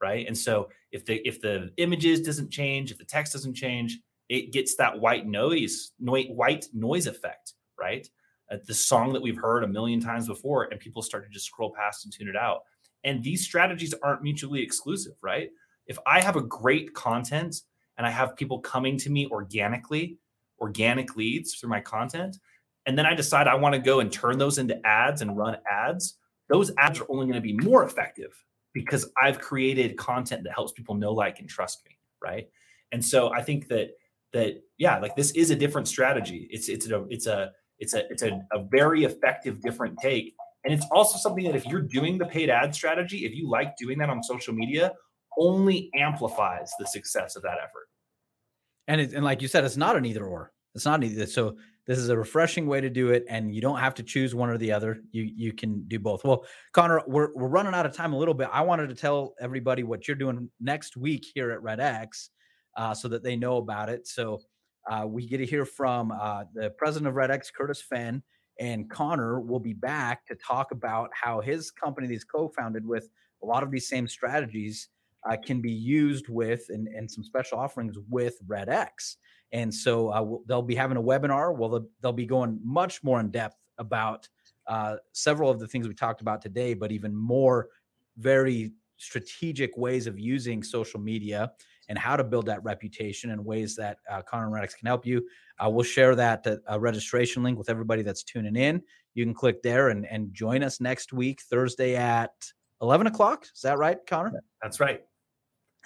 Right. 0.00 0.26
And 0.26 0.36
so 0.36 0.68
if 0.90 1.04
the 1.04 1.26
if 1.26 1.40
the 1.40 1.70
images 1.76 2.22
doesn't 2.22 2.50
change, 2.50 2.90
if 2.90 2.98
the 2.98 3.04
text 3.04 3.32
doesn't 3.32 3.54
change, 3.54 4.00
it 4.28 4.52
gets 4.52 4.74
that 4.76 4.98
white 4.98 5.26
noise, 5.26 5.92
white 6.00 6.66
noise 6.72 7.06
effect, 7.06 7.54
right? 7.78 8.08
Uh, 8.50 8.56
the 8.66 8.74
song 8.74 9.12
that 9.12 9.22
we've 9.22 9.38
heard 9.38 9.62
a 9.62 9.68
million 9.68 10.00
times 10.00 10.26
before, 10.26 10.64
and 10.64 10.80
people 10.80 11.02
start 11.02 11.24
to 11.24 11.30
just 11.30 11.46
scroll 11.46 11.72
past 11.72 12.04
and 12.04 12.12
tune 12.12 12.28
it 12.28 12.36
out. 12.36 12.62
And 13.04 13.22
these 13.22 13.44
strategies 13.44 13.94
aren't 14.02 14.22
mutually 14.22 14.62
exclusive, 14.62 15.14
right? 15.22 15.50
If 15.86 15.98
I 16.06 16.20
have 16.20 16.36
a 16.36 16.42
great 16.42 16.94
content 16.94 17.62
and 17.98 18.06
I 18.06 18.10
have 18.10 18.36
people 18.36 18.60
coming 18.60 18.96
to 18.98 19.10
me 19.10 19.28
organically, 19.30 20.18
organic 20.60 21.16
leads 21.16 21.54
through 21.54 21.70
my 21.70 21.80
content, 21.80 22.38
and 22.86 22.98
then 22.98 23.06
I 23.06 23.14
decide 23.14 23.46
I 23.46 23.54
want 23.54 23.74
to 23.74 23.80
go 23.80 24.00
and 24.00 24.10
turn 24.10 24.38
those 24.38 24.58
into 24.58 24.84
ads 24.86 25.22
and 25.22 25.36
run 25.36 25.56
ads, 25.70 26.18
those 26.48 26.72
ads 26.78 27.00
are 27.00 27.06
only 27.08 27.26
going 27.26 27.34
to 27.34 27.40
be 27.40 27.54
more 27.54 27.84
effective 27.84 28.32
because 28.72 29.10
I've 29.22 29.38
created 29.38 29.96
content 29.96 30.44
that 30.44 30.52
helps 30.54 30.72
people 30.72 30.94
know, 30.94 31.12
like, 31.12 31.38
and 31.38 31.48
trust 31.48 31.84
me, 31.86 31.98
right? 32.22 32.48
And 32.90 33.04
so 33.04 33.32
I 33.32 33.42
think 33.42 33.68
that 33.68 33.90
that 34.32 34.62
yeah, 34.78 34.98
like 34.98 35.14
this 35.16 35.30
is 35.32 35.50
a 35.50 35.56
different 35.56 35.88
strategy. 35.88 36.48
It's 36.50 36.68
it's 36.68 36.88
a 36.90 37.04
it's 37.08 37.26
a 37.26 37.52
it's 37.78 37.94
a 37.94 38.10
it's 38.10 38.22
a, 38.22 38.40
a 38.52 38.64
very 38.70 39.04
effective 39.04 39.60
different 39.60 39.98
take. 39.98 40.34
And 40.64 40.72
it's 40.72 40.86
also 40.92 41.18
something 41.18 41.44
that 41.44 41.56
if 41.56 41.66
you're 41.66 41.82
doing 41.82 42.18
the 42.18 42.24
paid 42.24 42.48
ad 42.48 42.74
strategy, 42.74 43.24
if 43.24 43.34
you 43.34 43.50
like 43.50 43.76
doing 43.76 43.98
that 43.98 44.08
on 44.08 44.22
social 44.22 44.54
media, 44.54 44.92
only 45.38 45.90
amplifies 45.94 46.72
the 46.78 46.86
success 46.86 47.36
of 47.36 47.42
that 47.42 47.58
effort. 47.58 47.88
And 48.88 49.00
it, 49.00 49.12
and 49.12 49.24
like 49.24 49.42
you 49.42 49.48
said, 49.48 49.64
it's 49.64 49.76
not 49.76 49.96
an 49.96 50.04
either 50.04 50.24
or. 50.24 50.52
It's 50.74 50.84
not 50.84 51.04
either. 51.04 51.26
So 51.26 51.56
this 51.86 51.98
is 51.98 52.08
a 52.08 52.16
refreshing 52.16 52.66
way 52.66 52.80
to 52.80 52.90
do 52.90 53.10
it, 53.10 53.24
and 53.28 53.54
you 53.54 53.60
don't 53.60 53.78
have 53.78 53.94
to 53.94 54.02
choose 54.02 54.34
one 54.34 54.48
or 54.48 54.58
the 54.58 54.72
other. 54.72 55.00
You 55.10 55.30
you 55.34 55.52
can 55.52 55.82
do 55.88 55.98
both. 55.98 56.24
Well, 56.24 56.44
Connor, 56.72 57.02
we're 57.06 57.34
we're 57.34 57.48
running 57.48 57.74
out 57.74 57.86
of 57.86 57.92
time 57.92 58.12
a 58.12 58.18
little 58.18 58.34
bit. 58.34 58.48
I 58.52 58.62
wanted 58.62 58.88
to 58.88 58.94
tell 58.94 59.34
everybody 59.40 59.82
what 59.82 60.06
you're 60.06 60.16
doing 60.16 60.50
next 60.60 60.96
week 60.96 61.26
here 61.34 61.50
at 61.50 61.60
RedX, 61.60 62.28
uh, 62.76 62.94
so 62.94 63.08
that 63.08 63.22
they 63.22 63.36
know 63.36 63.56
about 63.56 63.88
it. 63.88 64.06
So 64.06 64.40
uh, 64.90 65.06
we 65.06 65.26
get 65.26 65.38
to 65.38 65.46
hear 65.46 65.64
from 65.64 66.12
uh, 66.12 66.44
the 66.54 66.70
president 66.70 67.08
of 67.08 67.14
RedX, 67.14 67.52
Curtis 67.56 67.82
Fenn, 67.82 68.22
and 68.60 68.88
Connor 68.90 69.40
will 69.40 69.60
be 69.60 69.74
back 69.74 70.26
to 70.26 70.34
talk 70.36 70.70
about 70.70 71.10
how 71.12 71.40
his 71.40 71.70
company 71.70 72.06
that 72.06 72.12
he's 72.12 72.24
co-founded 72.24 72.86
with 72.86 73.08
a 73.42 73.46
lot 73.46 73.62
of 73.62 73.70
these 73.70 73.88
same 73.88 74.06
strategies 74.06 74.88
uh, 75.28 75.36
can 75.36 75.60
be 75.60 75.70
used 75.70 76.28
with 76.28 76.66
and, 76.68 76.88
and 76.88 77.10
some 77.10 77.24
special 77.24 77.58
offerings 77.58 77.96
with 78.08 78.38
RedX. 78.46 79.16
And 79.52 79.72
so 79.72 80.12
uh, 80.12 80.22
we'll, 80.22 80.42
they'll 80.46 80.62
be 80.62 80.74
having 80.74 80.96
a 80.96 81.02
webinar. 81.02 81.56
Well, 81.56 81.86
they'll, 82.00 82.12
be 82.12 82.26
going 82.26 82.58
much 82.64 83.02
more 83.04 83.20
in 83.20 83.30
depth 83.30 83.56
about 83.78 84.28
uh, 84.66 84.96
several 85.12 85.50
of 85.50 85.60
the 85.60 85.66
things 85.66 85.86
we 85.86 85.94
talked 85.94 86.20
about 86.20 86.42
today, 86.42 86.74
but 86.74 86.92
even 86.92 87.14
more 87.14 87.68
very 88.16 88.72
strategic 88.96 89.76
ways 89.76 90.06
of 90.06 90.18
using 90.18 90.62
social 90.62 91.00
media 91.00 91.52
and 91.88 91.98
how 91.98 92.16
to 92.16 92.24
build 92.24 92.46
that 92.46 92.62
reputation 92.62 93.30
and 93.30 93.44
ways 93.44 93.74
that 93.76 93.98
uh, 94.10 94.22
Connor 94.22 94.46
and 94.46 94.54
RedX 94.54 94.76
can 94.76 94.86
help 94.86 95.04
you. 95.04 95.26
Uh, 95.62 95.68
we'll 95.68 95.82
share 95.82 96.14
that 96.14 96.46
uh, 96.46 96.80
registration 96.80 97.42
link 97.42 97.58
with 97.58 97.68
everybody 97.68 98.02
that's 98.02 98.22
tuning 98.22 98.56
in. 98.56 98.80
You 99.14 99.24
can 99.24 99.34
click 99.34 99.62
there 99.62 99.88
and, 99.88 100.06
and 100.06 100.32
join 100.32 100.62
us 100.62 100.80
next 100.80 101.12
week, 101.12 101.42
Thursday 101.42 101.96
at 101.96 102.32
11 102.80 103.08
o'clock. 103.08 103.44
Is 103.54 103.62
that 103.62 103.78
right, 103.78 103.98
Connor? 104.06 104.42
That's 104.62 104.80
right 104.80 105.02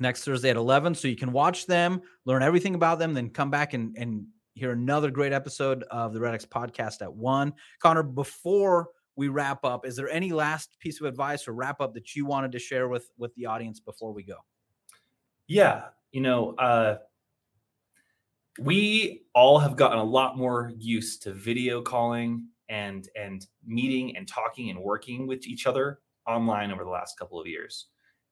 next 0.00 0.24
Thursday 0.24 0.50
at 0.50 0.56
11. 0.56 0.94
So 0.94 1.08
you 1.08 1.16
can 1.16 1.32
watch 1.32 1.66
them, 1.66 2.02
learn 2.24 2.42
everything 2.42 2.74
about 2.74 2.98
them, 2.98 3.14
then 3.14 3.30
come 3.30 3.50
back 3.50 3.74
and, 3.74 3.96
and 3.96 4.26
hear 4.54 4.72
another 4.72 5.10
great 5.10 5.32
episode 5.32 5.84
of 5.90 6.12
the 6.12 6.20
RedX 6.20 6.46
podcast 6.46 7.02
at 7.02 7.12
one. 7.12 7.52
Connor, 7.80 8.02
before 8.02 8.88
we 9.16 9.28
wrap 9.28 9.64
up, 9.64 9.86
is 9.86 9.96
there 9.96 10.08
any 10.10 10.32
last 10.32 10.78
piece 10.80 11.00
of 11.00 11.06
advice 11.06 11.48
or 11.48 11.52
wrap 11.52 11.80
up 11.80 11.94
that 11.94 12.14
you 12.14 12.26
wanted 12.26 12.52
to 12.52 12.58
share 12.58 12.88
with 12.88 13.10
with 13.16 13.34
the 13.34 13.46
audience 13.46 13.80
before 13.80 14.12
we 14.12 14.22
go? 14.22 14.36
Yeah, 15.46 15.84
you 16.12 16.20
know, 16.20 16.54
uh, 16.54 16.98
we 18.58 19.24
all 19.34 19.58
have 19.58 19.76
gotten 19.76 19.98
a 19.98 20.04
lot 20.04 20.36
more 20.36 20.72
used 20.76 21.22
to 21.22 21.32
video 21.32 21.82
calling 21.82 22.48
and 22.68 23.08
and 23.14 23.46
meeting 23.64 24.16
and 24.16 24.26
talking 24.26 24.70
and 24.70 24.78
working 24.78 25.26
with 25.26 25.46
each 25.46 25.66
other 25.66 26.00
online 26.26 26.72
over 26.72 26.84
the 26.84 26.90
last 26.90 27.18
couple 27.18 27.40
of 27.40 27.46
years. 27.46 27.86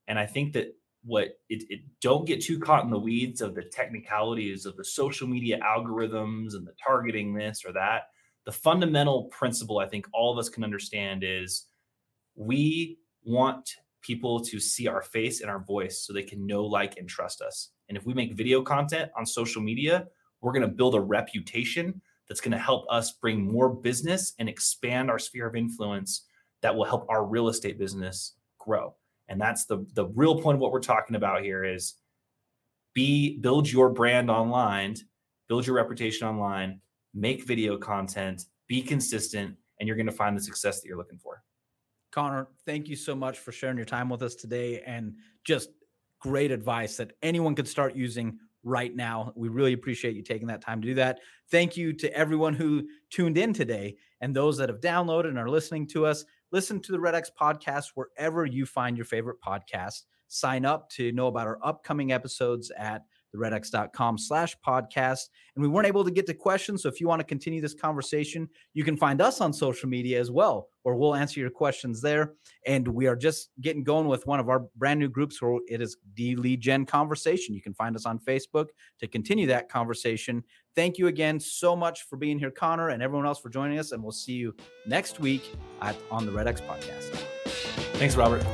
And 0.09 0.19
I 0.19 0.27
think 0.27 0.53
that 0.55 0.75
what 1.05 1.39
it, 1.49 1.65
it, 1.69 1.81
don't 2.01 2.27
get 2.27 2.43
too 2.43 2.59
caught 2.59 2.85
in 2.85 2.91
the 2.91 2.99
weeds 2.99 3.41
of 3.41 3.55
the 3.55 3.63
technicalities 3.63 4.67
of 4.67 4.77
the 4.77 4.85
social 4.85 5.27
media 5.27 5.59
algorithms 5.61 6.55
and 6.55 6.67
the 6.67 6.73
targeting 6.83 7.35
this 7.35 7.63
or 7.65 7.73
that. 7.73 8.05
The 8.47 8.53
fundamental 8.53 9.25
principle 9.25 9.79
i 9.79 9.87
think 9.87 10.07
all 10.13 10.33
of 10.33 10.39
us 10.39 10.49
can 10.49 10.65
understand 10.65 11.25
is 11.25 11.67
we 12.35 12.99
want 13.25 13.77
people 14.03 14.39
to 14.39 14.61
see 14.61 14.87
our 14.87 15.01
face 15.01 15.41
and 15.41 15.51
our 15.51 15.61
voice 15.61 16.05
so 16.05 16.13
they 16.13 16.23
can 16.23 16.47
know 16.47 16.63
like 16.63 16.99
and 16.99 17.09
trust 17.09 17.41
us. 17.41 17.71
And 17.89 17.97
if 17.97 18.05
we 18.05 18.13
make 18.13 18.37
video 18.37 18.61
content 18.61 19.11
on 19.17 19.25
social 19.25 19.63
media 19.63 20.07
we're 20.45 20.53
going 20.53 20.63
to 20.63 20.69
build 20.69 20.95
a 20.95 21.01
reputation 21.01 22.01
that's 22.29 22.41
going 22.41 22.53
to 22.53 22.59
help 22.59 22.85
us 22.91 23.13
bring 23.13 23.51
more 23.51 23.71
business 23.71 24.35
and 24.39 24.49
expand 24.49 25.11
our 25.11 25.19
sphere 25.19 25.47
of 25.47 25.57
influence 25.57 26.27
that 26.61 26.75
will 26.75 26.85
help 26.85 27.07
our 27.09 27.25
real 27.25 27.49
estate 27.49 27.79
business 27.79 28.35
grow 28.59 28.95
and 29.29 29.41
that's 29.41 29.67
the 29.67 29.87
the 29.95 30.07
real 30.09 30.41
point 30.41 30.57
of 30.57 30.61
what 30.61 30.73
we're 30.73 30.81
talking 30.81 31.17
about 31.17 31.43
here 31.43 31.65
is 31.65 31.95
be 32.95 33.39
build 33.39 33.71
your 33.71 33.91
brand 33.91 34.31
online, 34.31 34.95
build 35.49 35.67
your 35.67 35.77
reputation 35.77 36.27
online, 36.29 36.81
make 37.15 37.47
video 37.47 37.77
content, 37.77 38.45
be 38.69 38.83
consistent, 38.83 39.57
and 39.79 39.87
you're 39.87 39.97
going 39.97 40.07
to 40.07 40.13
find 40.13 40.37
the 40.37 40.43
success 40.43 40.81
that 40.81 40.89
you're 40.89 40.99
looking 40.99 41.19
for. 41.19 41.43
Connor, 42.13 42.49
thank 42.65 42.89
you 42.89 42.95
so 42.95 43.15
much 43.15 43.39
for 43.39 43.51
sharing 43.51 43.77
your 43.77 43.87
time 43.87 44.09
with 44.09 44.23
us 44.23 44.37
today 44.37 44.81
and 44.87 45.15
just 45.43 45.71
great 46.21 46.53
advice 46.53 46.97
that 46.97 47.13
anyone 47.23 47.55
could 47.55 47.67
start 47.67 47.97
using 47.97 48.39
right 48.63 48.95
now. 48.95 49.33
We 49.37 49.49
really 49.49 49.73
appreciate 49.73 50.15
you 50.15 50.23
taking 50.23 50.47
that 50.49 50.63
time 50.63 50.81
to 50.81 50.87
do 50.87 50.95
that. 50.95 51.21
Thank 51.51 51.77
you 51.77 51.93
to 51.95 52.17
everyone 52.17 52.55
who 52.55 52.89
tuned 53.11 53.37
in 53.37 53.53
today 53.53 53.97
and 54.21 54.35
those 54.35 54.57
that 54.59 54.69
have 54.69 54.81
downloaded 54.81 55.29
and 55.29 55.39
are 55.39 55.51
listening 55.51 55.87
to 55.89 56.07
us. 56.07 56.25
Listen 56.55 56.79
to 56.83 56.93
the 56.93 56.99
RedX 56.99 57.31
podcast 57.37 57.87
wherever 57.97 58.47
you 58.47 58.65
find 58.65 58.97
your 58.97 59.07
favorite 59.07 59.39
podcast. 59.45 60.03
Sign 60.29 60.65
up 60.65 60.89
to 60.91 61.11
know 61.11 61.27
about 61.27 61.49
our 61.49 61.59
upcoming 61.65 62.13
episodes 62.13 62.71
at 62.79 63.03
theredx.com 63.35 64.19
slash 64.19 64.57
podcast. 64.67 65.29
And 65.55 65.63
we 65.63 65.69
weren't 65.69 65.87
able 65.87 66.05
to 66.05 66.11
get 66.11 66.27
to 66.27 66.35
questions. 66.35 66.83
So 66.83 66.89
if 66.89 67.01
you 67.01 67.09
want 67.09 67.21
to 67.21 67.25
continue 67.25 67.61
this 67.61 67.75
conversation, 67.75 68.49
you 68.73 68.85
can 68.85 68.97
find 68.97 69.21
us 69.21 69.41
on 69.41 69.53
social 69.53 69.89
media 69.89 70.21
as 70.21 70.31
well, 70.31 70.69
where 70.83 70.95
we'll 70.95 71.15
answer 71.15 71.41
your 71.41 71.51
questions 71.51 72.01
there. 72.01 72.35
And 72.67 72.87
we 72.87 73.07
are 73.07 73.17
just 73.17 73.51
getting 73.61 73.85
going 73.85 74.07
with 74.07 74.27
one 74.27 74.41
of 74.41 74.49
our 74.49 74.67
brand 74.77 75.01
new 75.01 75.09
groups 75.09 75.41
where 75.41 75.59
it 75.69 75.81
is 75.81 75.97
the 76.15 76.37
lead 76.37 76.61
gen 76.61 76.87
conversation. 76.87 77.55
You 77.55 77.63
can 77.63 77.75
find 77.75 77.97
us 77.97 78.07
on 78.07 78.19
Facebook 78.19 78.69
to 79.01 79.09
continue 79.09 79.47
that 79.49 79.69
conversation. 79.69 80.43
Thank 80.75 80.99
you 80.99 81.07
again 81.07 81.39
so 81.39 81.77
much 81.77 82.03
for 82.09 82.17
being 82.17 82.39
here, 82.39 82.51
Connor, 82.51 82.89
and 82.89 83.03
everyone 83.03 83.27
else 83.27 83.41
for 83.41 83.49
joining 83.49 83.79
us. 83.79 83.93
And 83.93 84.03
we'll 84.03 84.13
see 84.13 84.33
you 84.33 84.55
next 84.87 85.21
week 85.21 85.55
at, 85.83 85.97
on 86.11 86.27
the 86.27 86.33
RedX 86.33 86.61
podcast. 86.67 87.15
Thanks, 87.95 88.17
Robert. 88.17 88.45